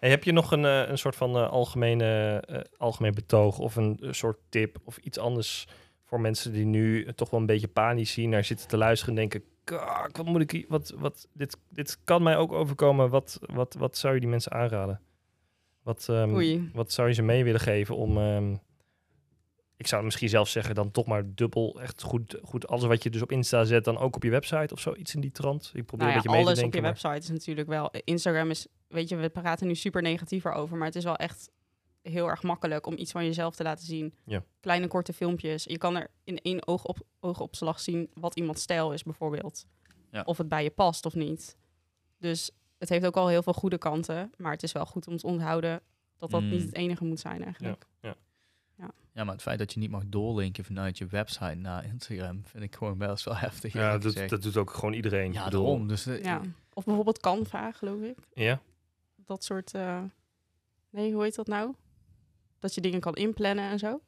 [0.01, 3.75] Hey, heb je nog een, eh, een soort van eh, algemene, eh, algemeen betoog of
[3.75, 5.67] een soort tip of iets anders
[6.03, 9.19] voor mensen die nu toch wel een beetje panisch zien naar zitten te luisteren en
[9.19, 13.09] denken, kak, wat moet ik hier, wat, wat, dit, dit kan mij ook overkomen.
[13.09, 15.01] Wat, wat, wat zou je die mensen aanraden?
[15.83, 18.55] Wat, ehm, wat zou je ze mee willen geven om, ehm,
[19.77, 23.09] ik zou misschien zelf zeggen, dan toch maar dubbel, echt goed, goed alles wat je
[23.09, 25.71] dus op Insta zet, dan ook op je website of zo, iets in die trant.
[25.73, 26.89] Ik probeer Nou ja, een beetje mee alles te op denken.
[26.89, 27.91] je website is natuurlijk wel.
[28.03, 31.49] Instagram is, weet je, we praten nu super negatief erover, maar het is wel echt
[32.01, 34.13] heel erg makkelijk om iets van jezelf te laten zien.
[34.25, 34.43] Ja.
[34.59, 35.63] Kleine korte filmpjes.
[35.63, 39.65] Je kan er in één oog op, oogopslag zien wat iemands stijl is, bijvoorbeeld.
[40.11, 40.21] Ja.
[40.25, 41.57] Of het bij je past of niet.
[42.17, 45.17] Dus het heeft ook al heel veel goede kanten, maar het is wel goed om
[45.17, 45.81] te onthouden
[46.17, 46.49] dat dat Mm.
[46.49, 47.85] niet het enige moet zijn eigenlijk.
[49.13, 52.63] Ja, maar het feit dat je niet mag doorlinken vanuit je website naar Instagram, vind
[52.63, 53.73] ik gewoon best wel heftig.
[53.73, 55.33] Ja, dat, dat doet ook gewoon iedereen.
[55.33, 55.87] ja, daarom.
[55.87, 56.41] Dus, eh, Ja.
[56.73, 58.17] Of bijvoorbeeld Canva, geloof ik.
[58.33, 58.61] Ja?
[59.31, 59.73] Dat soort.
[59.73, 59.99] eh,
[60.89, 61.73] Nee, hoe heet dat nou?
[62.59, 64.01] Dat je dingen kan inplannen en zo.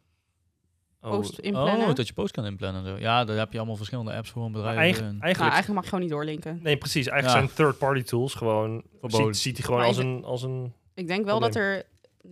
[1.01, 1.87] Oh, Post inplannen.
[1.87, 2.85] Oh, dat je post kan inplannen.
[2.85, 2.97] en Zo.
[3.01, 4.77] Ja, daar heb je allemaal verschillende apps voor een bedrijf.
[4.77, 6.59] eigen- en- Nou, eigenlijk, eigenlijk mag je gewoon niet doorlinken.
[6.63, 7.07] nee, precies.
[7.07, 7.47] Eigenlijk Ja.
[7.47, 8.83] zijn third-party tools gewoon...
[8.99, 9.25] Verboden.
[9.35, 10.73] Ziet, ziet hij gewoon Maar als ik- een, als een...
[10.93, 11.85] Ik denk wel dat er...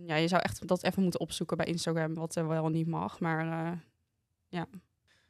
[0.06, 3.20] Ja, je zou echt dat even moeten opzoeken bij Instagram, wat er wel niet mag.
[3.20, 4.66] Maar eh,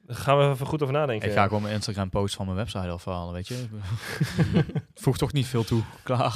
[0.05, 1.27] Daar gaan we even goed over nadenken.
[1.27, 3.65] Ik ga gewoon mijn Instagram post van mijn website afhalen, weet je.
[5.03, 5.81] Voegt toch niet veel toe.
[6.03, 6.35] Klaar.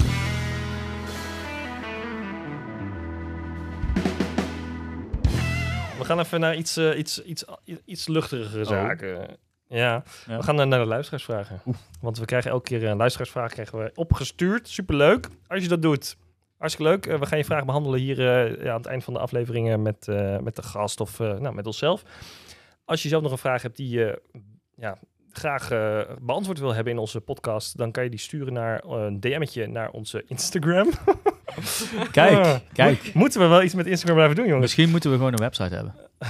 [6.08, 7.44] Gaan even naar iets, eh, iets, iets,
[7.84, 9.08] iets luchtigere zaken.
[9.08, 9.26] Ja,
[9.70, 9.76] Oh.
[9.78, 10.02] Ja.
[10.26, 11.60] we gaan naar de luisteraarsvragen.
[12.00, 14.68] Want we krijgen elke keer een luisteraarsvraag krijgen we opgestuurd.
[14.68, 16.16] Superleuk als je dat doet.
[16.58, 17.06] Hartstikke leuk.
[17.06, 19.82] Eh, we gaan je vraag behandelen hier eh, ja, aan het eind van de afleveringen
[19.82, 22.02] met, eh, met de gast of eh, nou, met onszelf.
[22.84, 24.22] Als je zelf nog een vraag hebt die je
[24.76, 24.98] ja,
[25.38, 28.90] graag eh, beantwoord wil hebben in onze podcast, dan kan je die sturen naar eh,
[28.90, 30.90] een DM'tje naar onze Instagram.
[32.10, 33.14] Kijk, kijk.
[33.14, 34.64] Moeten we wel iets met Instagram blijven doen, jongens?
[34.64, 35.94] Misschien moeten we gewoon een website hebben.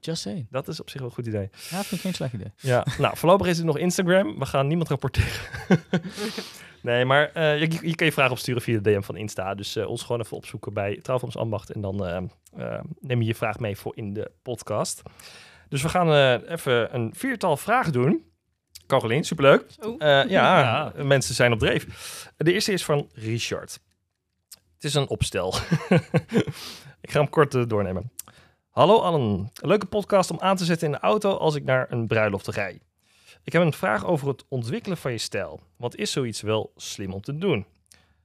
[0.00, 0.46] Just saying.
[0.50, 1.48] Dat is op zich wel een goed idee.
[1.52, 2.52] Ja, vind ik geen slecht idee.
[2.56, 4.38] Ja, nou, voorlopig is het nog Instagram.
[4.38, 5.40] We gaan niemand rapporteren.
[6.82, 9.54] nee, maar eh, je, je kan je vragen opsturen via de DM van Insta.
[9.54, 11.70] Dus ons gewoon even opzoeken bij Trouwvorms Ambacht.
[11.70, 15.02] En dan eh, neem je je vraag mee voor in de podcast.
[15.68, 18.24] Dus we gaan even een viertal vragen doen.
[18.86, 19.64] Carolien, superleuk.
[19.80, 20.92] Eh, ja, Ja.
[21.04, 21.86] mensen zijn op dreef.
[22.36, 23.80] De eerste is van Richard.
[24.74, 25.54] Het is een opstel.
[27.00, 28.12] ik ga hem kort eh, doornemen.
[28.68, 29.20] Hallo allen,
[29.54, 32.46] een leuke podcast om aan te zetten in de auto als ik naar een bruiloft
[32.48, 32.80] rij.
[33.44, 35.60] Ik heb een vraag over het ontwikkelen van je stijl.
[35.76, 37.66] Wat is zoiets wel slim om te doen?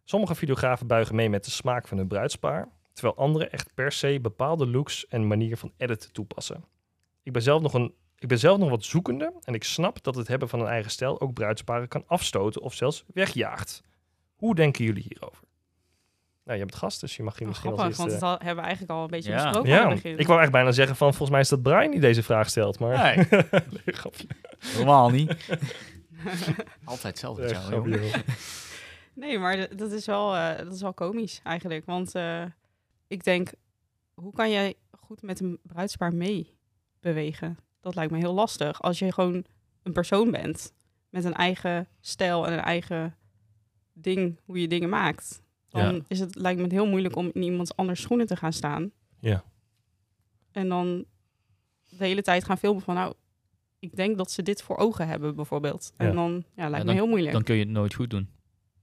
[0.03, 4.20] Sommige videografen buigen mee met de smaak van hun bruidspaar, terwijl anderen echt per se
[4.22, 6.64] bepaalde looks en manier van edit toepassen.
[7.24, 10.15] Ik ben zelf nog een ik ben zelf nog wat zoekende en ik snap dat
[10.15, 13.82] het hebben van een eigen stijl ook bruidsparen kan afstoten of zelfs wegjaagt.
[14.36, 15.43] Hoe denken jullie hierover?
[16.43, 18.26] Nou, je hebt gast, dus je mag hier Oh, misschien als grappig, want eerste...
[18.26, 19.43] dat al- hebben we eigenlijk al een beetje Ja.
[19.43, 21.99] besproken aan Ja, ik wou eigenlijk bijna zeggen van volgens mij is dat Brian die
[21.99, 23.15] deze vraag stelt, maar...
[23.15, 23.26] Nee,
[23.86, 24.28] Nee, grapje.
[24.76, 25.36] normaal niet.
[26.84, 27.47] Altijd hetzelfde.
[27.47, 28.13] Jou, grapje, joh.
[29.13, 31.86] Nee, maar dat is wel, eh, dat is wel komisch eigenlijk.
[31.86, 32.43] Want eh,
[33.07, 33.49] ik denk,
[34.13, 36.53] hoe kan jij goed met een bruidspaar mee
[36.99, 37.57] bewegen?
[37.82, 38.82] Dat lijkt me heel lastig.
[38.82, 39.45] Als je gewoon
[39.84, 40.73] een persoon bent
[41.09, 43.15] met een eigen stijl en een eigen
[43.93, 45.41] ding, hoe je dingen maakt.
[45.69, 46.01] Dan Ja.
[46.07, 48.91] is het, lijkt me het heel moeilijk om in iemands anders schoenen te gaan staan.
[49.19, 49.43] Ja.
[50.51, 51.05] En dan
[51.89, 53.13] de hele tijd gaan filmen van, nou,
[53.80, 55.91] ik denk dat ze dit voor ogen hebben bijvoorbeeld.
[55.97, 56.05] Ja.
[56.05, 57.34] En dan ja, lijkt me dan- heel moeilijk.
[57.34, 58.30] Dan kun je het nooit goed doen.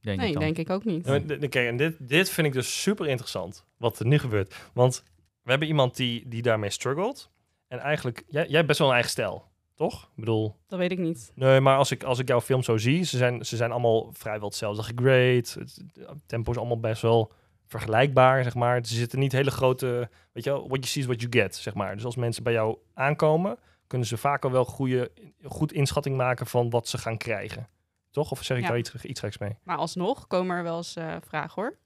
[0.01, 0.43] Denk nee, ik dan.
[0.43, 1.03] denk ik ook niet.
[1.49, 4.55] Kijk, en dit, dit vind ik dus super interessant, wat er nu gebeurt.
[4.73, 5.03] Want
[5.41, 7.29] we hebben iemand die, die daarmee struggelt.
[7.67, 9.45] En eigenlijk, jij, jij hebt best wel een eigen stijl,
[9.75, 10.03] toch?
[10.03, 11.31] Ik bedoel, Dat weet ik niet.
[11.35, 14.09] nee, maar als ik, als ik jouw film zo zie, ze zijn, ze zijn allemaal
[14.13, 15.35] vrijwel hetzelfde gegrade.
[15.35, 15.57] Het,
[15.93, 17.31] het tempo is allemaal best wel
[17.65, 18.85] vergelijkbaar, zeg maar.
[18.85, 21.55] Ze zitten niet hele grote, weet je wel, what you see is what you get,
[21.55, 21.95] zeg maar.
[21.95, 23.57] Dus als mensen bij jou aankomen,
[23.87, 25.11] kunnen ze vaak al wel goede,
[25.43, 27.67] goed inschatting maken van wat ze gaan krijgen.
[28.11, 28.31] Toch?
[28.31, 28.69] Of zeg ik Ja.
[28.69, 29.55] daar iets, iets geks mee?
[29.63, 31.77] Maar alsnog komen er wel eens eh, vragen hoor.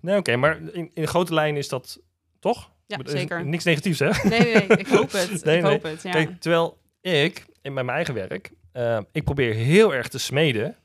[0.00, 0.36] Nee, oké.
[0.36, 2.00] maar in, in grote lijnen is dat
[2.38, 2.70] toch?
[2.86, 3.46] Ja, Er zeker.
[3.46, 4.10] Niks negatiefs, hè?
[4.28, 5.30] Nee, nee, nee, ik hoop het.
[5.44, 5.72] Nee, ik nee.
[5.72, 6.10] hoop het, ja.
[6.10, 10.76] Kijk, terwijl ik, in mijn eigen werk, eh, ik probeer heel erg te smeden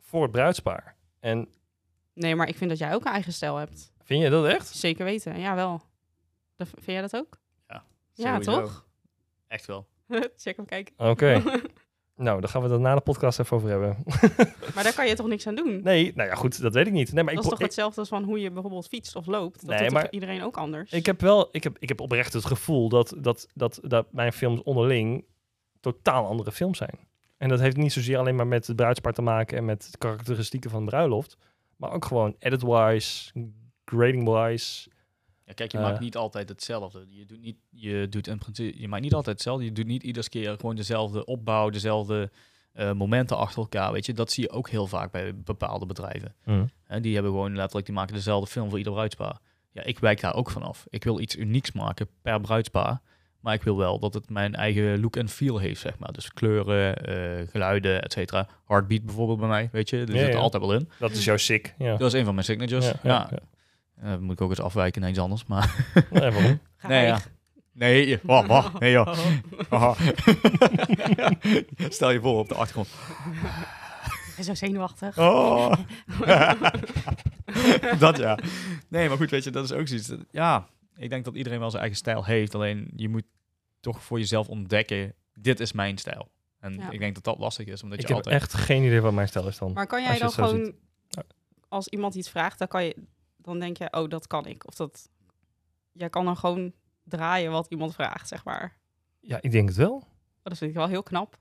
[0.00, 0.96] voor het bruidspaar.
[1.20, 1.48] En
[2.14, 3.92] Nee, maar ik vind dat jij ook een eigen stijl hebt.
[4.04, 4.66] vind je dat echt?
[4.68, 5.82] Zeker weten, ja wel.
[6.56, 7.40] Dat, vind jij dat ook?
[7.68, 7.84] Ja,
[8.14, 8.86] Ja, toch?
[9.48, 9.88] Echt wel.
[10.36, 10.94] Check hem kijken.
[10.96, 11.42] Oké.
[12.16, 13.96] nou, dan gaan we het na de podcast even over hebben.
[14.74, 15.80] Maar daar kan je toch niks aan doen?
[15.82, 17.12] nee, nou ja, goed, dat weet ik niet.
[17.12, 19.60] Nee, maar dat ik, is toch hetzelfde als van hoe je bijvoorbeeld fietst of loopt?
[19.66, 20.90] Dat Nee, doet maar- iedereen ook anders?
[20.92, 24.06] ik, ik heb wel, ik heb, ik heb oprecht het gevoel dat, dat, dat, dat
[24.12, 25.24] mijn films onderling
[25.80, 26.98] totaal andere films zijn.
[27.36, 29.98] En dat heeft niet zozeer alleen maar met het bruidspaar te maken en met de
[29.98, 31.36] karakteristieken van de bruiloft.
[31.76, 33.32] Maar ook gewoon edit-wise,
[33.84, 34.90] grading-wise.
[35.46, 35.84] Ja, kijk, je Eh.
[35.84, 37.06] maakt niet altijd hetzelfde.
[37.08, 39.64] Je doet, niet, je doet in principe, je maakt niet altijd hetzelfde.
[39.64, 42.30] Je doet niet iedere keer gewoon dezelfde opbouw, dezelfde
[42.72, 43.92] eh, momenten achter elkaar.
[43.92, 46.34] Weet je, dat zie je ook heel vaak bij bepaalde bedrijven.
[46.86, 49.38] Hè, die hebben gewoon letterlijk, die maken dezelfde film voor ieder bruidspaar.
[49.72, 50.86] Ja, ik wijk daar ook vanaf.
[50.88, 53.00] Ik wil iets unieks maken per bruidspaar.
[53.40, 56.12] Maar ik wil wel dat het mijn eigen look en feel heeft, zeg maar.
[56.12, 58.48] Dus kleuren, eh, geluiden, et cetera.
[58.66, 59.96] Heartbeat bijvoorbeeld bij mij, weet je.
[60.04, 60.40] Die Ja, zit er ja.
[60.40, 60.88] altijd wel in.
[60.98, 61.74] Dat is jouw sick.
[61.78, 61.96] Ja.
[61.96, 62.92] Dat is een van mijn signatures.
[63.02, 63.30] Ja,
[64.02, 65.46] Eh, moet ik ook eens afwijken naar iets anders.
[65.46, 66.60] Maar Nee, waarom?
[66.88, 67.18] Nee, ja.
[67.72, 68.78] Nee, je- wacht, wacht.
[68.80, 69.18] Nee, joh.
[69.70, 69.94] Haha.
[71.88, 72.88] Stel je voor op de achtergrond.
[74.12, 75.18] Hij is zo zenuwachtig.
[75.18, 75.72] Oh.
[77.98, 78.38] dat ja.
[78.88, 80.12] Nee, maar goed, weet je, dat is ook zoiets.
[80.30, 82.54] Ja, ik denk dat iedereen wel zijn eigen stijl heeft.
[82.54, 83.24] Alleen je moet
[83.80, 86.28] toch voor jezelf ontdekken, dit is mijn stijl.
[86.60, 86.90] En Ja.
[86.90, 88.42] ik denk dat dat lastig is, omdat Ik je heb altijd...
[88.42, 89.72] echt geen idee wat mijn stijl is dan.
[89.72, 90.74] Maar kan jij dan gewoon, ziet.
[91.68, 92.96] Als iemand iets vraagt, dan kan je,
[93.42, 94.66] dan denk je, oh, dat kan ik.
[94.66, 95.10] Of dat,
[95.92, 96.72] jij kan dan gewoon
[97.04, 98.76] draaien wat iemand vraagt, zeg maar.
[99.20, 99.94] Ja, ik denk het wel.
[99.94, 100.02] Oh,
[100.42, 101.38] dat vind ik wel heel knap.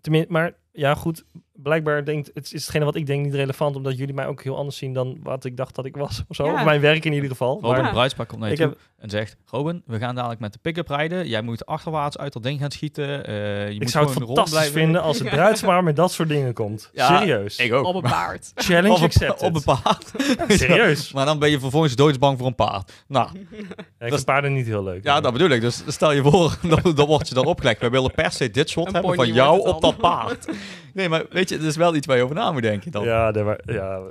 [0.00, 1.24] Tenminste, maar ja, goed.
[1.62, 4.56] Blijkbaar denkt het is hetgene wat ik denk niet relevant, omdat jullie mij ook heel
[4.56, 6.22] anders zien dan wat ik dacht dat ik was.
[6.28, 6.44] Of zo.
[6.46, 6.52] Ja.
[6.52, 7.54] Of mijn werk in ieder geval.
[7.60, 9.36] Robin, Maar de bruidspaar komt naar je ik toe heb, en zegt...
[9.46, 11.28] Robin, we gaan dadelijk met de pick-up rijden.
[11.28, 13.26] Jij moet achterwaarts uit dat ding gaan schieten.
[13.26, 14.72] Eh, je ik moet zou het fantastisch blijven.
[14.80, 16.90] vinden als het bruidspaar met dat soort dingen komt.
[16.92, 17.56] Ja, Serieus.
[17.58, 17.84] Ik ook.
[17.86, 18.52] Op een paard.
[18.66, 19.42] Challenge Op accepted.
[19.48, 20.10] Op een paard.
[20.60, 21.12] Serieus.
[21.12, 23.04] Maar dan ben je vervolgens doodsbang voor een paard.
[23.08, 25.04] Nou, Ja, ik Dat vind is- paarden niet heel leuk.
[25.04, 25.60] ja, dat bedoel ik.
[25.60, 27.80] Dus stel je voor, dan, dan word je dan opgelegd.
[27.80, 30.48] Wij willen per se dit shot Een hebben van jou wordt op dat paard.
[30.94, 33.04] Nee, maar weet je, het is wel iets waar je over na moet denken dan.
[33.04, 34.02] Ja, daar wa- ja,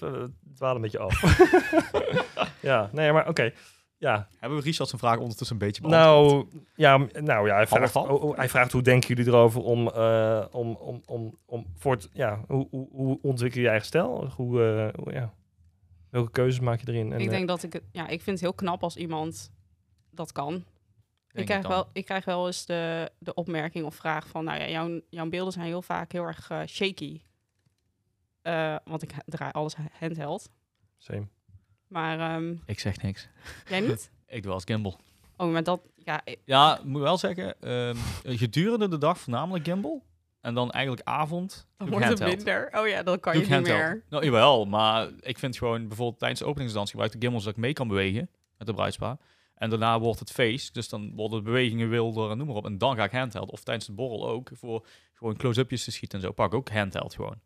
[0.00, 1.22] het dwalen een beetje af.
[2.60, 3.52] ja, nee, maar oké.
[3.98, 6.52] Ja, Hebben we Richard zijn vraag ondertussen een beetje beantwoord?
[6.52, 8.08] nou ja, nou ja hij, vraagt, half.
[8.08, 11.92] oh, oh, hij vraagt hoe denken jullie erover om, eh, om, om, om, om voor
[11.92, 14.30] het, ja, hoe, hoe, hoe ontwikkel je je eigen stijl?
[14.36, 15.32] Hoe, eh, hoe- ja,
[16.10, 17.12] welke keuzes maak je erin?
[17.12, 19.52] En, ik eh, denk dat ik ja, ik vind het heel knap als iemand
[20.10, 20.64] dat kan.
[21.40, 24.68] Ik krijg, wel, ik krijg wel eens de, de opmerking of vraag van, nou ja,
[24.68, 27.20] jouw, jouw beelden zijn heel vaak heel erg eh, shaky.
[28.42, 30.50] Eh, want ik draai alles handheld.
[30.98, 31.26] same.
[31.88, 33.28] Maar ehm, Ik zeg niks.
[33.68, 34.10] jij niet?
[34.26, 35.00] Ik doe als gimbal.
[35.36, 40.04] Oh, maar dat, ja, ik- Ja, moet wel zeggen, ehm, gedurende de dag voornamelijk gimbal.
[40.40, 42.68] En dan eigenlijk avond dan wordt het minder.
[42.72, 43.78] Oh ja, dan kan Doe je niet handheld.
[43.80, 44.04] meer.
[44.08, 47.56] Nou, jawel, maar ik vind gewoon bijvoorbeeld tijdens de openingsdans gebruik ik de gimbal zodat
[47.56, 49.16] ik mee kan bewegen met de bruidspaar.
[49.64, 52.64] En daarna wordt het face, dus dan worden de bewegingen wilder en noem maar op.
[52.64, 53.50] En dan ga ik handheld.
[53.50, 56.32] Of tijdens de borrel ook, voor gewoon close-upjes te schieten en zo.
[56.32, 57.40] Pak ik ook handheld gewoon.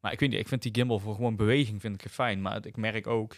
[0.00, 2.42] Maar ik weet niet, ik vind die gimbal voor gewoon beweging vind ik fijn.
[2.42, 3.36] Maar ik merk ook,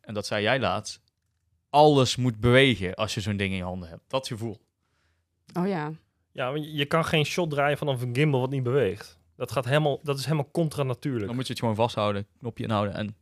[0.00, 1.00] en dat zei jij laatst,
[1.70, 4.02] alles moet bewegen als je zo'n ding in je handen hebt.
[4.06, 4.60] Dat gevoel.
[5.52, 5.92] Oh ja.
[6.32, 9.18] Ja, want je je kan geen shot draaien vanaf een gimbal wat niet beweegt.
[9.36, 11.26] Dat, gaat helemaal, dat is helemaal contra natuurlijk.
[11.26, 13.16] Dan moet je het gewoon vasthouden, knopje inhouden en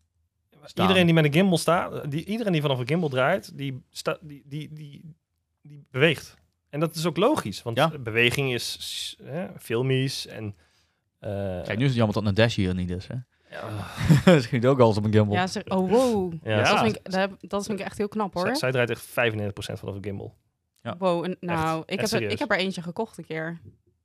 [0.69, 0.85] staan.
[0.87, 4.19] Iedereen die met een gimbal staat, die, iedereen die vanaf een gimbal draait, die, sta,
[4.21, 5.15] die, die, die,
[5.63, 6.37] die beweegt.
[6.69, 7.99] En dat is ook logisch, want Ja.
[7.99, 10.57] beweging is hè, filmisch en...
[11.19, 11.31] eh,
[11.63, 13.15] Kijk, nu is het jammer dat een dash hier niet is, hè?
[13.51, 13.87] ja,
[14.33, 15.35] dat schiet ook alles op een gimbal.
[15.37, 16.33] Ja, oh wow.
[16.43, 16.63] Ja.
[16.63, 18.47] Dat, vind ik, dat, heb- dat vind ik echt heel knap hoor.
[18.47, 19.11] zij, zij draait echt 95%
[19.55, 20.35] vanaf een gimbal.
[20.83, 20.95] Ja.
[20.99, 23.61] Wow, en, nou, ik, echt heb er, ik heb er eentje gekocht een keer.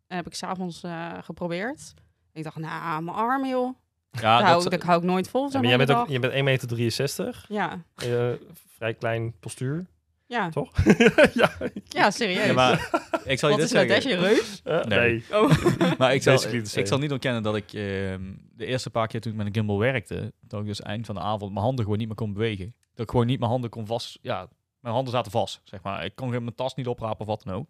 [0.07, 1.93] En heb ik s'avonds eh geprobeerd.
[2.33, 3.75] Ik dacht, nou, mijn arm joh.
[4.11, 6.33] Ja, daar, hou, dat, dat hou ik nooit vol maar jij bent, ook, je bent
[6.33, 8.29] 1,63 meter, Ja, eh,
[8.75, 9.85] vrij klein postuur,
[10.25, 10.49] ja.
[10.49, 10.71] toch?
[11.33, 11.51] ja,
[11.87, 12.45] ja, serieus.
[12.45, 12.89] Ja, maar
[13.25, 13.87] ik zal je Wat dit is.
[13.87, 14.61] Dash, reus?
[14.63, 14.99] Eh, Nee.
[15.29, 15.41] nee.
[15.41, 15.51] Oh.
[15.97, 16.43] Maar ik zal,
[16.75, 18.21] ik zal niet ontkennen dat ik ehm,
[18.55, 21.15] de eerste paar keer toen ik met een gimbal werkte, dat ik dus eind van
[21.15, 22.75] de avond mijn handen gewoon niet meer kon bewegen.
[22.93, 24.47] Dat ik gewoon niet mijn handen kon vast, ja,
[24.79, 26.05] mijn handen zaten vast, zeg maar.
[26.05, 27.67] Ik kon geen- mijn tas niet oprapen of wat dan ook.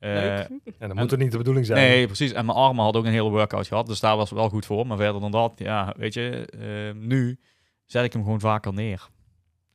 [0.00, 0.48] Eh, Leuk.
[0.78, 1.78] Ja, dat moet er niet de bedoeling zijn.
[1.78, 2.32] Nee, precies.
[2.32, 4.66] En mijn armen hadden ook een hele workout gehad, dus daar was het wel goed
[4.66, 4.86] voor.
[4.86, 7.38] Maar verder dan dat, ja, weet je, ehm, nu
[7.86, 9.08] zet ik hem gewoon vaker neer.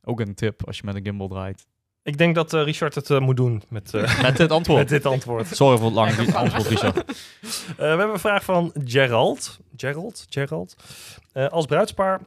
[0.04, 1.66] Ook een tip als je met een gimbal draait.
[2.02, 4.78] Ik denk dat eh, Richard het eh, moet doen met, eh, Met dit antwoord.
[4.78, 5.46] met dit antwoord.
[5.46, 6.96] Sorry voor het lange antwoord, Richard.
[6.98, 7.04] Eh,
[7.76, 9.58] we hebben een vraag van Gerald.
[9.76, 10.26] Gerald.
[10.30, 10.76] Gerald.
[11.32, 12.20] Eh, als bruidspaar,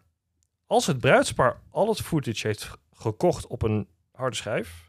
[0.67, 4.88] als het bruidspaar al het footage heeft gekocht op een harde schijf,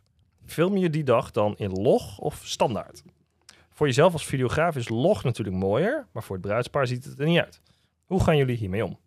[0.50, 3.02] film je die dag dan in log of standaard?
[3.70, 7.26] Voor jezelf als videograaf is log natuurlijk mooier, maar voor het bruidspaar ziet het er
[7.26, 7.60] niet uit.
[8.06, 8.98] Hoe gaan jullie hiermee om?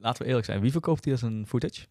[0.00, 0.60] Laten we eerlijk zijn.
[0.60, 1.86] Wie verkoopt hier zijn footage?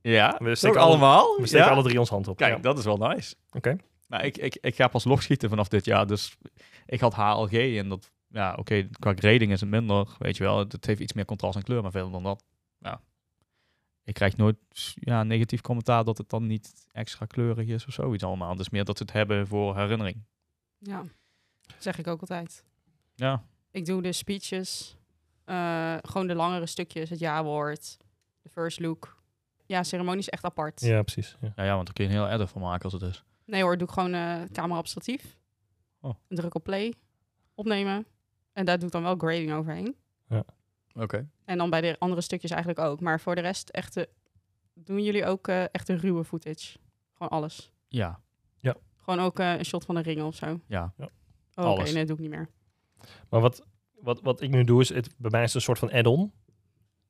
[0.00, 1.36] Ja, We steken steken alle- allemaal.
[1.40, 1.72] We steken ja?
[1.72, 2.36] alle drie ons hand op.
[2.36, 2.60] Kijk, Ja.
[2.60, 3.34] dat is wel nice.
[3.52, 3.76] Oké.
[4.08, 6.06] Maar ik, ik, ik ga pas logschieten vanaf dit jaar.
[6.06, 6.36] Dus
[6.86, 10.58] ik had HLG en dat, ja, oké, qua grading is het minder, weet je wel.
[10.58, 12.42] Het, heeft iets meer contrast en kleur, maar verder dan dat,
[14.06, 14.12] ja.
[14.12, 14.56] Ik krijg nooit
[14.94, 18.56] ja, negatief commentaar dat het dan niet extra kleurig is of zoiets allemaal.
[18.56, 20.24] Dus meer dat ze het hebben voor herinnering.
[20.78, 21.02] Ja,
[21.66, 22.64] dat zeg ik ook altijd.
[23.14, 24.96] Ja, Ik doe de speeches,
[25.44, 27.96] eh, gewoon de langere stukjes, het ja-woord,
[28.42, 29.16] de first look.
[29.66, 30.80] Ja, ceremonie is echt apart.
[30.80, 31.36] Ja, precies.
[31.40, 31.52] Ja.
[31.56, 33.24] ja, ja want daar kun je een heel edit van maken als het is.
[33.44, 35.38] Nee hoor, doe ik gewoon eh camera op statief.
[36.00, 36.14] Oh.
[36.28, 36.94] Druk op play,
[37.54, 38.06] opnemen.
[38.52, 39.96] En daar doe ik dan wel grading overheen.
[40.96, 41.28] Oké.
[41.44, 43.00] En dan bij de andere stukjes eigenlijk ook.
[43.00, 44.08] Maar voor de rest echte,
[44.74, 46.78] doen jullie ook eh echt een ruwe footage?
[47.12, 47.72] Gewoon alles?
[47.88, 48.20] Ja,
[48.96, 50.60] Gewoon ook eh, een shot van de ringen of zo?
[50.66, 50.92] ja.
[51.54, 52.48] Oh, Oké, nee, dat doe ik niet meer.
[53.28, 55.78] Maar wat, wat, wat ik nu doe is, het, bij mij is het een soort
[55.78, 56.32] van add-on.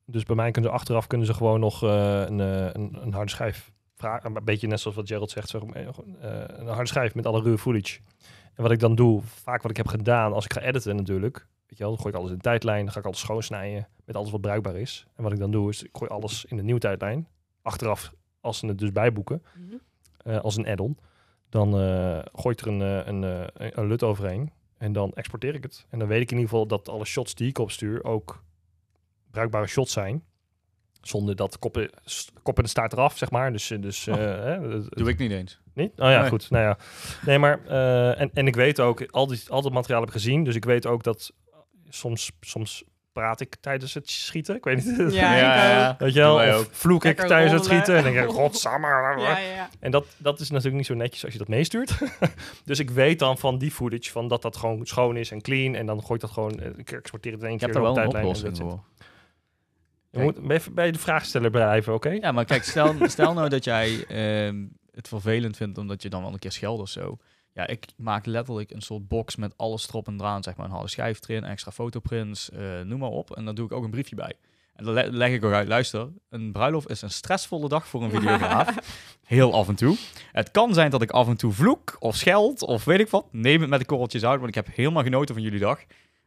[0.05, 3.13] Dus bij mij kunnen ze achteraf kunnen ze gewoon nog eh, een, eh, een, een
[3.13, 4.37] harde schijf vragen.
[4.37, 5.89] Een beetje net zoals wat Gerald zegt, zeg, maar, eh,
[6.47, 8.01] een harde schijf met alle ruwe footage.
[8.55, 11.47] En wat ik dan doe, vaak wat ik heb gedaan als ik ga editen natuurlijk.
[11.67, 13.89] Weet je wel, dan gooi ik alles in de tijdlijn, dan ga ik alles schoonsnijden
[14.05, 15.07] met alles wat bruikbaar is.
[15.17, 17.29] En wat ik dan doe is, ik gooi alles in de nieuwe tijdlijn.
[17.63, 19.43] Achteraf, als ze het dus bijboeken,
[20.17, 20.99] eh, als een add-on.
[21.49, 24.53] Dan eh gooi ik er een, eh, een, een, een LUT overheen.
[24.79, 25.87] En dan exporteer ik het.
[25.91, 28.43] En dan weet ik in ieder geval dat alle shots die ik opstuur ook
[29.31, 30.25] bruikbare shots zijn.
[31.01, 31.91] Zonder dat koppen,
[32.43, 33.53] kop en de staart eraf, zeg maar.
[33.53, 34.15] Dus, dus Oh.
[34.15, 35.61] eh, hè, het- Doe ik niet eens.
[35.75, 35.91] niet?
[35.91, 36.29] Oh ja, Nee.
[36.29, 36.51] goed.
[36.51, 36.79] Nou ja.
[37.27, 37.67] Nee, maar...
[37.67, 40.45] eh, en, en ik weet ook, al, die, al dat materiaal heb ik gezien.
[40.45, 41.33] Dus ik weet ook dat
[41.89, 44.57] soms, soms praat ik tijdens het schieten.
[44.57, 45.13] Ik weet niet.
[45.15, 45.97] Ja.
[45.99, 46.59] Weet je wel?
[46.59, 47.97] Of vloek ik Lekker tijdens het schieten.
[47.97, 48.87] En dan denk ik, godsamme.
[48.97, 49.69] Ja, ja, ja.
[49.81, 51.99] En dat, dat is natuurlijk niet zo netjes als je dat meestuurt.
[52.65, 55.75] dus ik weet dan van die footage, van dat dat gewoon schoon is en clean.
[55.75, 57.87] En dan gooi ik dat gewoon, eh, ik exporteer het in één keer heb daar
[57.89, 58.81] op wel een tijdlijn.
[60.11, 62.11] Je moet even bij de vraagsteller blijven, oké?
[62.11, 66.23] Ja, maar kijk, stel, stel nou dat jij ehm, het vervelend vindt omdat je dan
[66.23, 67.19] wel een keer scheldt of zo.
[67.57, 70.67] Ja, ik maak letterlijk een soort box met alles erop en eraan, zeg maar.
[70.67, 73.37] Een harde schijf erin, extra fotoprints, eh, noem maar op.
[73.37, 74.33] En dan doe ik ook een briefje bij.
[74.75, 78.03] En dan le- leg ik ook uit, luister, een bruiloft is een stressvolle dag voor
[78.03, 78.75] een videograaf.
[79.25, 79.97] Heel af en toe.
[80.33, 83.27] Het kan zijn dat ik af en toe vloek of scheld of weet ik wat.
[83.33, 85.81] Neem het met de korreltjes uit, want ik heb helemaal genoten van jullie dag.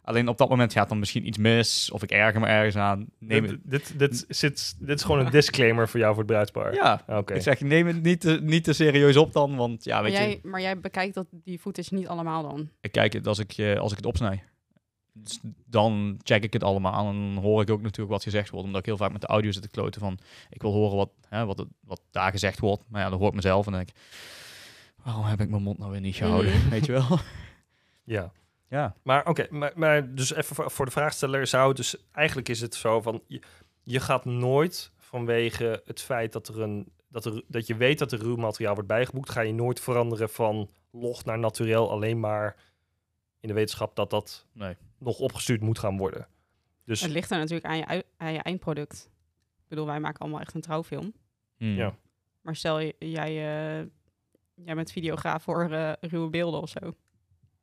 [0.10, 3.06] Alleen op dat moment gaat dan misschien iets mis of ik erger me ergens aan.
[3.20, 3.48] Neem.
[3.48, 6.74] Dit, dit, dit, zit, dit is gewoon een disclaimer voor jou voor het bruidspaar.
[6.74, 7.34] Ja, Oké.
[7.34, 10.12] ik zeg, neem het niet te, niet te serieus op dan, want ja, Maar weet
[10.14, 12.70] je, jij, maar jij bekijkt dat, die footage niet allemaal dan?
[12.82, 14.44] ik kijk het als ik, als ik het opsnij.
[15.14, 18.66] Dus dan check ik het allemaal en dan hoor ik ook natuurlijk wat gezegd wordt,
[18.66, 21.10] omdat ik heel vaak met de audio zit te kloten van, ik wil horen wat,
[21.30, 23.82] hè, wat, het- wat daar gezegd wordt, maar ja, dan hoor ik mezelf en dan
[23.86, 24.04] denk ik,
[25.04, 26.70] waarom heb ik mijn mond nou weer niet gehouden, Mhm.
[26.76, 27.20] weet je wel?
[28.04, 28.32] Ja.
[28.70, 32.50] Ja, Maar oké, maar, maar dus even voor, voor de vraagsteller zou het dus eigenlijk
[32.50, 33.42] is het zo van je,
[33.84, 38.12] je gaat nooit vanwege het feit dat er een dat, er, dat je weet dat
[38.12, 42.56] er ruw materiaal wordt bijgeboekt, ga je nooit veranderen van log naar naturel alleen maar
[43.40, 44.76] in de wetenschap dat dat nee.
[44.98, 46.28] nog opgestuurd moet gaan worden.
[46.86, 49.10] Dus Het ligt er natuurlijk aan je, aan je eindproduct.
[49.58, 51.14] Ik bedoel, wij maken allemaal echt een trouwfilm.
[51.58, 51.76] Hmm.
[51.76, 51.96] Ja.
[52.42, 53.86] Maar stel jij, eh,
[54.54, 56.96] jij bent videograaf voor eh, ruwe beelden of zo.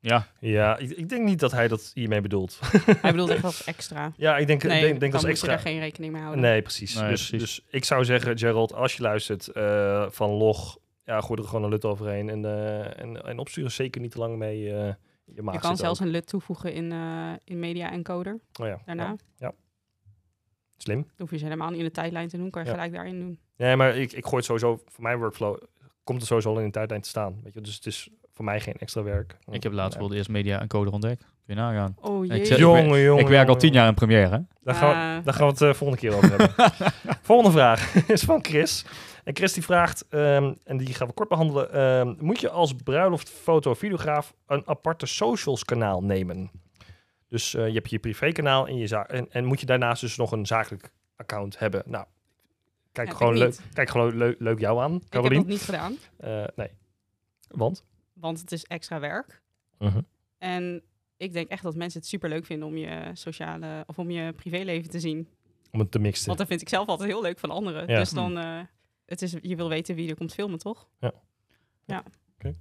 [0.08, 2.58] Ja, ja, ik, ik denk niet dat hij dat hiermee bedoelt.
[3.02, 4.12] Hij bedoelt echt als extra.
[4.16, 5.48] ja, ik denk, Nee, denk, denk dan als moet je extra.
[5.48, 6.42] daar geen rekening mee houden.
[6.44, 6.94] Nee, precies.
[6.94, 7.40] Nee, dus, precies.
[7.56, 11.62] dus ik zou zeggen, Gerald, als je luistert eh, van log, ja, gooi er gewoon
[11.64, 14.72] een lut overheen en, eh, en, en opsturen zeker niet te lang mee.
[14.74, 14.94] eh
[15.34, 16.06] je, maag je kan zelfs ook.
[16.06, 19.04] een LUT toevoegen in, eh, in Media Encoder Oh ja, daarna.
[19.04, 19.52] ja, ja.
[20.76, 21.02] Slim.
[21.02, 22.74] Dan hoef je ze helemaal niet in de tijdlijn te doen, kan je Ja.
[22.74, 23.38] gelijk daarin doen.
[23.56, 25.56] Nee, maar ik, ik gooi het sowieso, voor mijn workflow,
[26.04, 27.40] komt het sowieso al in de tijdlijn te staan.
[27.42, 27.60] Weet je?
[27.60, 29.36] Dus het is voor mij geen extra werk.
[29.50, 31.20] ik heb laatst wel de eerste media encoder ontdekt.
[31.20, 31.96] Kun je nagaan.
[32.00, 32.44] Oh Ik jee.
[32.44, 33.22] zet- Jongen, jongen.
[33.22, 34.38] ik werk al tien jaar in Premiere, hè?
[34.62, 36.50] Daar gaan, we, daar gaan we het eh, volgende keer over hebben.
[37.22, 38.84] volgende vraag is van Chris.
[39.24, 41.72] En Chris die vraagt, ehm, en die gaan we kort behandelen.
[41.72, 46.50] ehm, moet je als bruiloftfoto videograaf een aparte socials kanaal nemen?
[47.28, 50.16] Dus eh, je hebt je privékanaal en, je za- en, en moet je daarnaast dus
[50.16, 51.82] nog een zakelijk account hebben?
[51.86, 52.04] Nou,
[52.92, 55.62] kijk Heb gewoon, ik leuk, kijk gewoon leuk, leuk jou aan, Ik heb dat niet
[55.62, 56.70] gedaan, Eh, nee.
[57.48, 57.84] Want?
[58.20, 59.42] Want het is extra werk.
[59.78, 60.00] Mhm.
[60.38, 60.82] En
[61.16, 64.32] ik denk echt dat mensen het super leuk vinden om je sociale of om je
[64.32, 65.28] privéleven te zien.
[65.70, 66.26] Om het te mixen.
[66.26, 67.88] Want dat vind ik zelf altijd heel leuk van anderen.
[67.88, 67.98] Ja.
[67.98, 68.60] Dus dan, eh,
[69.04, 70.88] het is, je wil weten wie er komt filmen, toch?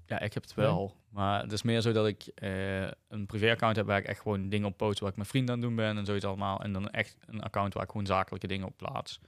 [0.06, 0.96] Ja, ik heb het wel.
[1.10, 4.50] Maar het is meer zo dat ik eh, een privé-account heb waar ik echt gewoon
[4.50, 6.62] dingen op post waar ik met vrienden aan het doen ben en zoiets allemaal.
[6.62, 9.20] En dan echt een account waar ik gewoon zakelijke dingen op plaats.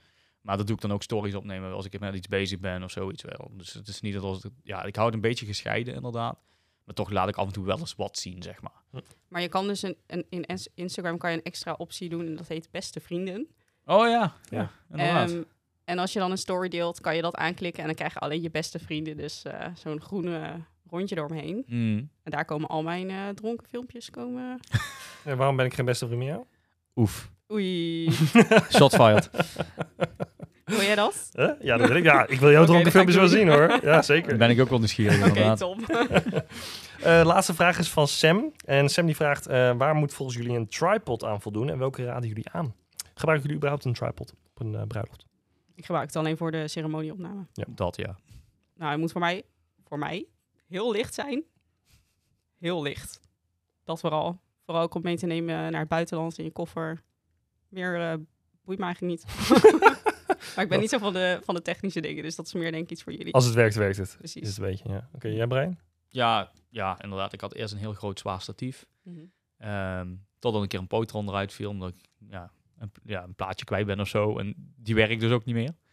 [0.48, 2.90] Maar dat doe ik dan ook stories opnemen als ik met iets bezig ben of
[2.90, 3.50] zoiets wel.
[3.52, 6.38] Dus het is niet dat als ik, ja, ik hou het een beetje gescheiden inderdaad.
[6.84, 9.02] Maar toch laat ik af en toe wel eens wat zien, zeg maar.
[9.28, 12.26] Maar je kan dus een, een, in Ins- Instagram kan je een extra optie doen
[12.26, 13.48] en dat heet beste vrienden.
[13.84, 14.58] Oh ja, Ja.
[14.58, 15.30] ja, inderdaad.
[15.30, 15.42] Ehm,
[15.84, 18.18] en als je dan een story deelt, kan je dat aanklikken en dan krijg je
[18.18, 19.16] alleen je beste vrienden.
[19.16, 21.64] Dus eh, zo'n groene rondje eromheen.
[21.66, 22.10] Mm.
[22.22, 24.60] En daar komen al mijn eh, dronken filmpjes komen.
[25.24, 26.44] En waarom ben ik geen beste vriend?
[26.96, 27.30] Oef.
[27.52, 28.10] Oei.
[28.76, 29.30] Shot fired.
[30.68, 31.30] Wil jij dat?
[31.32, 31.50] Huh?
[31.60, 32.04] Ja, dat wil ik.
[32.04, 33.78] Ja, ik wil jouw Oké, dronken filmpjes wel zien hoor.
[33.82, 34.28] Ja, zeker.
[34.28, 35.58] Dan ben ik ook wel nieuwsgierig Oké, inderdaad.
[35.58, 35.84] Tom.
[36.98, 38.52] Eh, laatste vraag is van Sam.
[38.64, 42.04] En Sam die vraagt, eh, waar moet volgens jullie een tripod aan voldoen en welke
[42.04, 42.74] raden jullie aan?
[43.14, 45.26] Gebruiken jullie überhaupt een tripod op een eh, bruiloft?
[45.74, 47.46] Ik gebruik het alleen voor de ceremonieopname.
[47.68, 48.16] Dat ja.
[48.76, 49.42] Nou, het moet voor mij,
[49.88, 50.26] voor mij
[50.68, 51.42] heel licht zijn.
[52.58, 53.20] Heel licht.
[53.84, 54.40] Dat vooral.
[54.64, 57.02] Vooral ook om mee te nemen naar het buitenland in je koffer.
[57.68, 58.14] Meer eh,
[58.64, 59.24] boeit me eigenlijk niet.
[60.54, 62.70] maar ik ben niet zo van de, van de technische dingen, dus dat is meer
[62.70, 63.34] denk ik iets voor jullie.
[63.34, 64.08] Als het werkt, werkt het.
[64.08, 64.48] Is Precies.
[64.48, 65.08] het een beetje, ja.
[65.12, 65.78] Oké, jij Brian?
[66.08, 67.32] Ja, ja, inderdaad.
[67.32, 68.86] Ik had eerst een heel groot zwaar statief.
[69.02, 69.24] Mhm.
[69.58, 73.64] Ehm totdat een keer een potron eruit viel, omdat ik ja, een, ja, een plaatje
[73.64, 74.38] kwijt ben of zo.
[74.38, 75.74] En die werkt dus ook niet meer.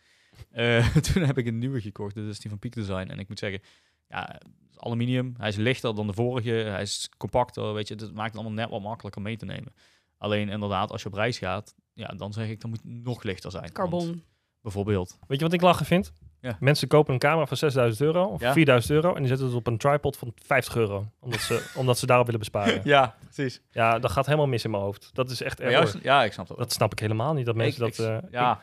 [0.51, 3.07] Eh, toen heb ik een nieuwe gekocht, dat is die van Peak Design.
[3.09, 3.61] En ik moet zeggen,
[4.07, 5.33] ja, is aluminium.
[5.37, 7.95] Hij is lichter dan de vorige, hij is compacter, weet je.
[7.95, 9.73] Dat maakt het allemaal net wat makkelijker mee te nemen.
[10.17, 13.23] Alleen inderdaad, als je op reis gaat, ja, dan zeg ik, dan moet het nog
[13.23, 13.63] lichter zijn.
[13.63, 14.23] Want Carbon.
[14.65, 15.17] Bijvoorbeeld.
[15.27, 16.13] Weet je wat ik lachen vind?
[16.41, 16.57] Ja.
[16.59, 18.53] Mensen kopen een camera van 6000 euro of Ja.
[18.53, 21.05] 4000 euro en die zetten het op een tripod van 50 euro.
[21.19, 22.81] Omdat ze, omdat ze daarop willen besparen.
[22.83, 23.61] Ja, precies.
[23.71, 25.09] Ja, dat gaat helemaal mis in mijn hoofd.
[25.13, 26.03] Dat is echt erg.
[26.03, 26.57] ja, ik snap dat.
[26.57, 28.05] Dat snap ik helemaal niet, dat mensen Ik- dat...
[28.07, 28.59] ik- eh, ja,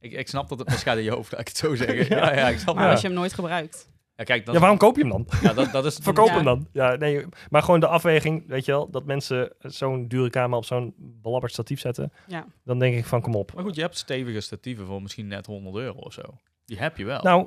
[0.00, 2.06] ik, ik snap dat het misgaat in je hoofd, laat ik het zo zeggen.
[2.16, 2.90] Ja, ja, ik snap Maar Ja.
[2.90, 3.88] als je hem nooit gebruikt.
[4.16, 5.26] Ja, kijk, dan, ja, waarom koop je hem dan?
[5.42, 6.34] ja, dat, dat is Verkoop Ja.
[6.34, 6.66] hem dan.
[6.72, 10.64] Ja, nee, maar gewoon de afweging, weet je wel, dat mensen zo'n dure camera op
[10.64, 12.12] zo'n belabberd statief zetten.
[12.26, 12.46] Ja.
[12.64, 13.54] Dan denk ik van, kom op.
[13.54, 16.22] Maar goed, je hebt stevige statieven voor misschien net 100 euro of zo.
[16.64, 17.22] Die heb je wel.
[17.22, 17.46] Nou,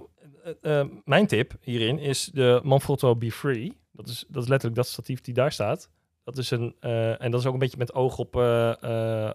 [0.61, 3.77] eh, eh, mijn tip hierin is de Manfrotto Be Free.
[3.91, 5.89] Dat is, dat is letterlijk dat statief die daar staat.
[6.23, 8.35] Dat is een, eh, en dat is ook een beetje met oog op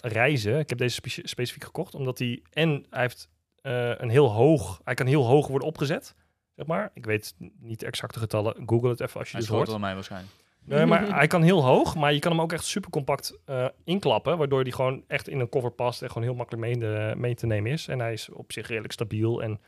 [0.01, 0.59] reizen.
[0.59, 3.29] Ik heb deze specifiek gekocht, omdat hij en hij heeft
[3.63, 6.15] eh, een heel hoog, hij kan heel hoog worden opgezet,
[6.57, 6.91] zeg maar.
[6.95, 8.63] Ik weet niet de exacte getallen.
[8.67, 9.57] Google het even als je dit hoort.
[9.63, 10.33] groter dan mij waarschijnlijk.
[10.65, 13.69] Nee, maar hij kan heel hoog, maar je kan hem ook echt super compact eh,
[13.85, 17.15] inklappen, waardoor hij gewoon echt in een cover past en gewoon heel makkelijk mee, de-
[17.17, 17.89] mee te nemen is.
[17.89, 19.43] En hij is op zich redelijk stabiel.
[19.43, 19.61] En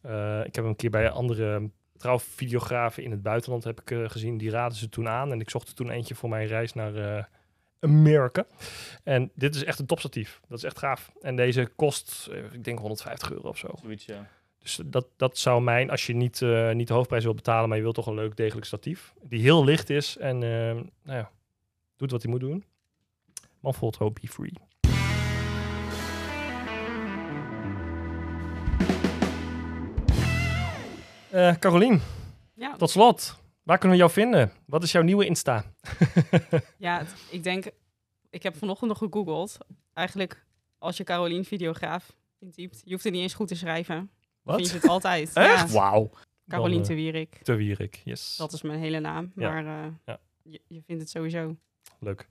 [0.00, 4.08] eh, ik heb hem een keer bij andere trouwvideografen in het buitenland heb ik, eh,
[4.08, 4.38] gezien.
[4.38, 6.94] Die raden ze toen aan en ik zocht er toen eentje voor mijn reis naar
[7.16, 7.24] eh
[7.80, 8.44] Amerika.
[9.04, 10.40] En dit is echt een topstatief.
[10.48, 11.12] Dat is echt gaaf.
[11.20, 13.68] En deze kost, ik denk 150 euro of zo.
[13.82, 14.26] Zoiets, ja.
[14.62, 17.76] Dus dat, dat zou mijn, als je niet, eh, niet de hoofdprijs wil betalen, maar
[17.76, 19.14] je wilt toch een leuk degelijk statief.
[19.22, 21.30] Die heel licht is en eh, nou ja,
[21.96, 22.64] doet wat hij moet doen.
[23.60, 24.52] Manfrotto Be Free.
[31.30, 32.00] Eh Carolien,
[32.54, 33.38] Ja, tot slot.
[33.62, 34.52] Waar kunnen we jou vinden?
[34.66, 35.64] Wat is jouw nieuwe Insta?
[36.78, 37.64] ja het- ik denk...
[38.30, 39.58] Ik heb vanochtend nog gegoogeld.
[39.94, 40.44] Eigenlijk,
[40.78, 44.10] als je Carolien videograaf intypt, je hoeft het niet eens goed te schrijven.
[44.54, 44.82] Vind je Wat?
[44.82, 45.32] het altijd.
[45.34, 45.68] Echt?
[45.72, 46.10] Ja, Wauw.
[46.48, 47.40] Carolien Dan, te eh, Wierik.
[47.42, 48.36] Te Wierik, yes.
[48.36, 49.32] Dat is mijn hele naam.
[49.36, 49.50] Ja.
[49.50, 50.18] Maar eh, Ja.
[50.42, 51.56] je, je vindt het sowieso.
[51.98, 52.26] Leuk.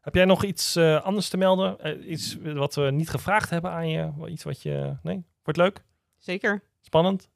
[0.00, 1.78] Heb jij nog iets eh, anders te melden?
[1.80, 4.12] Eh, iets wat we niet gevraagd hebben aan je?
[4.28, 4.96] Iets wat je...
[5.02, 5.24] Nee?
[5.42, 5.84] Wordt leuk?
[6.18, 6.62] Zeker?
[6.80, 7.28] Spannend?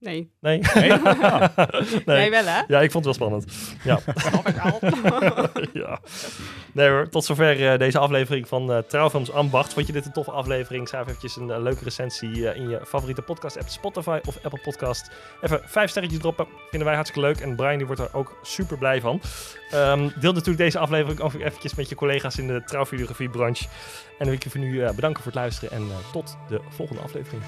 [0.00, 0.30] Nee.
[0.40, 0.58] Nee?
[2.06, 2.16] Nee?
[2.16, 2.62] Jij wel, hè?
[2.66, 3.44] Ja, ik vond het wel spannend.
[3.84, 3.98] Ja.
[4.14, 4.78] Snap ik al.
[5.72, 5.98] ja.
[6.72, 9.72] Nee hoor, tot zover eh, deze aflevering van eh Trouwfilms Ambacht.
[9.72, 10.88] Vond je dit een toffe aflevering?
[10.88, 15.10] Schrijf eventjes een eh, leuke recensie in je favoriete podcast app Spotify of Apple Podcast.
[15.40, 17.40] Even vijf sterretjes droppen, vinden wij hartstikke leuk.
[17.40, 19.20] En Brian die wordt er ook super blij van.
[19.70, 23.64] Ehm, deel natuurlijk deze aflevering ook eventjes met je collega's in de trouwvideografiebranche.
[23.64, 26.36] En dan wil ik je voor nu eh, bedanken voor het luisteren en eh, tot
[26.48, 27.42] de volgende aflevering.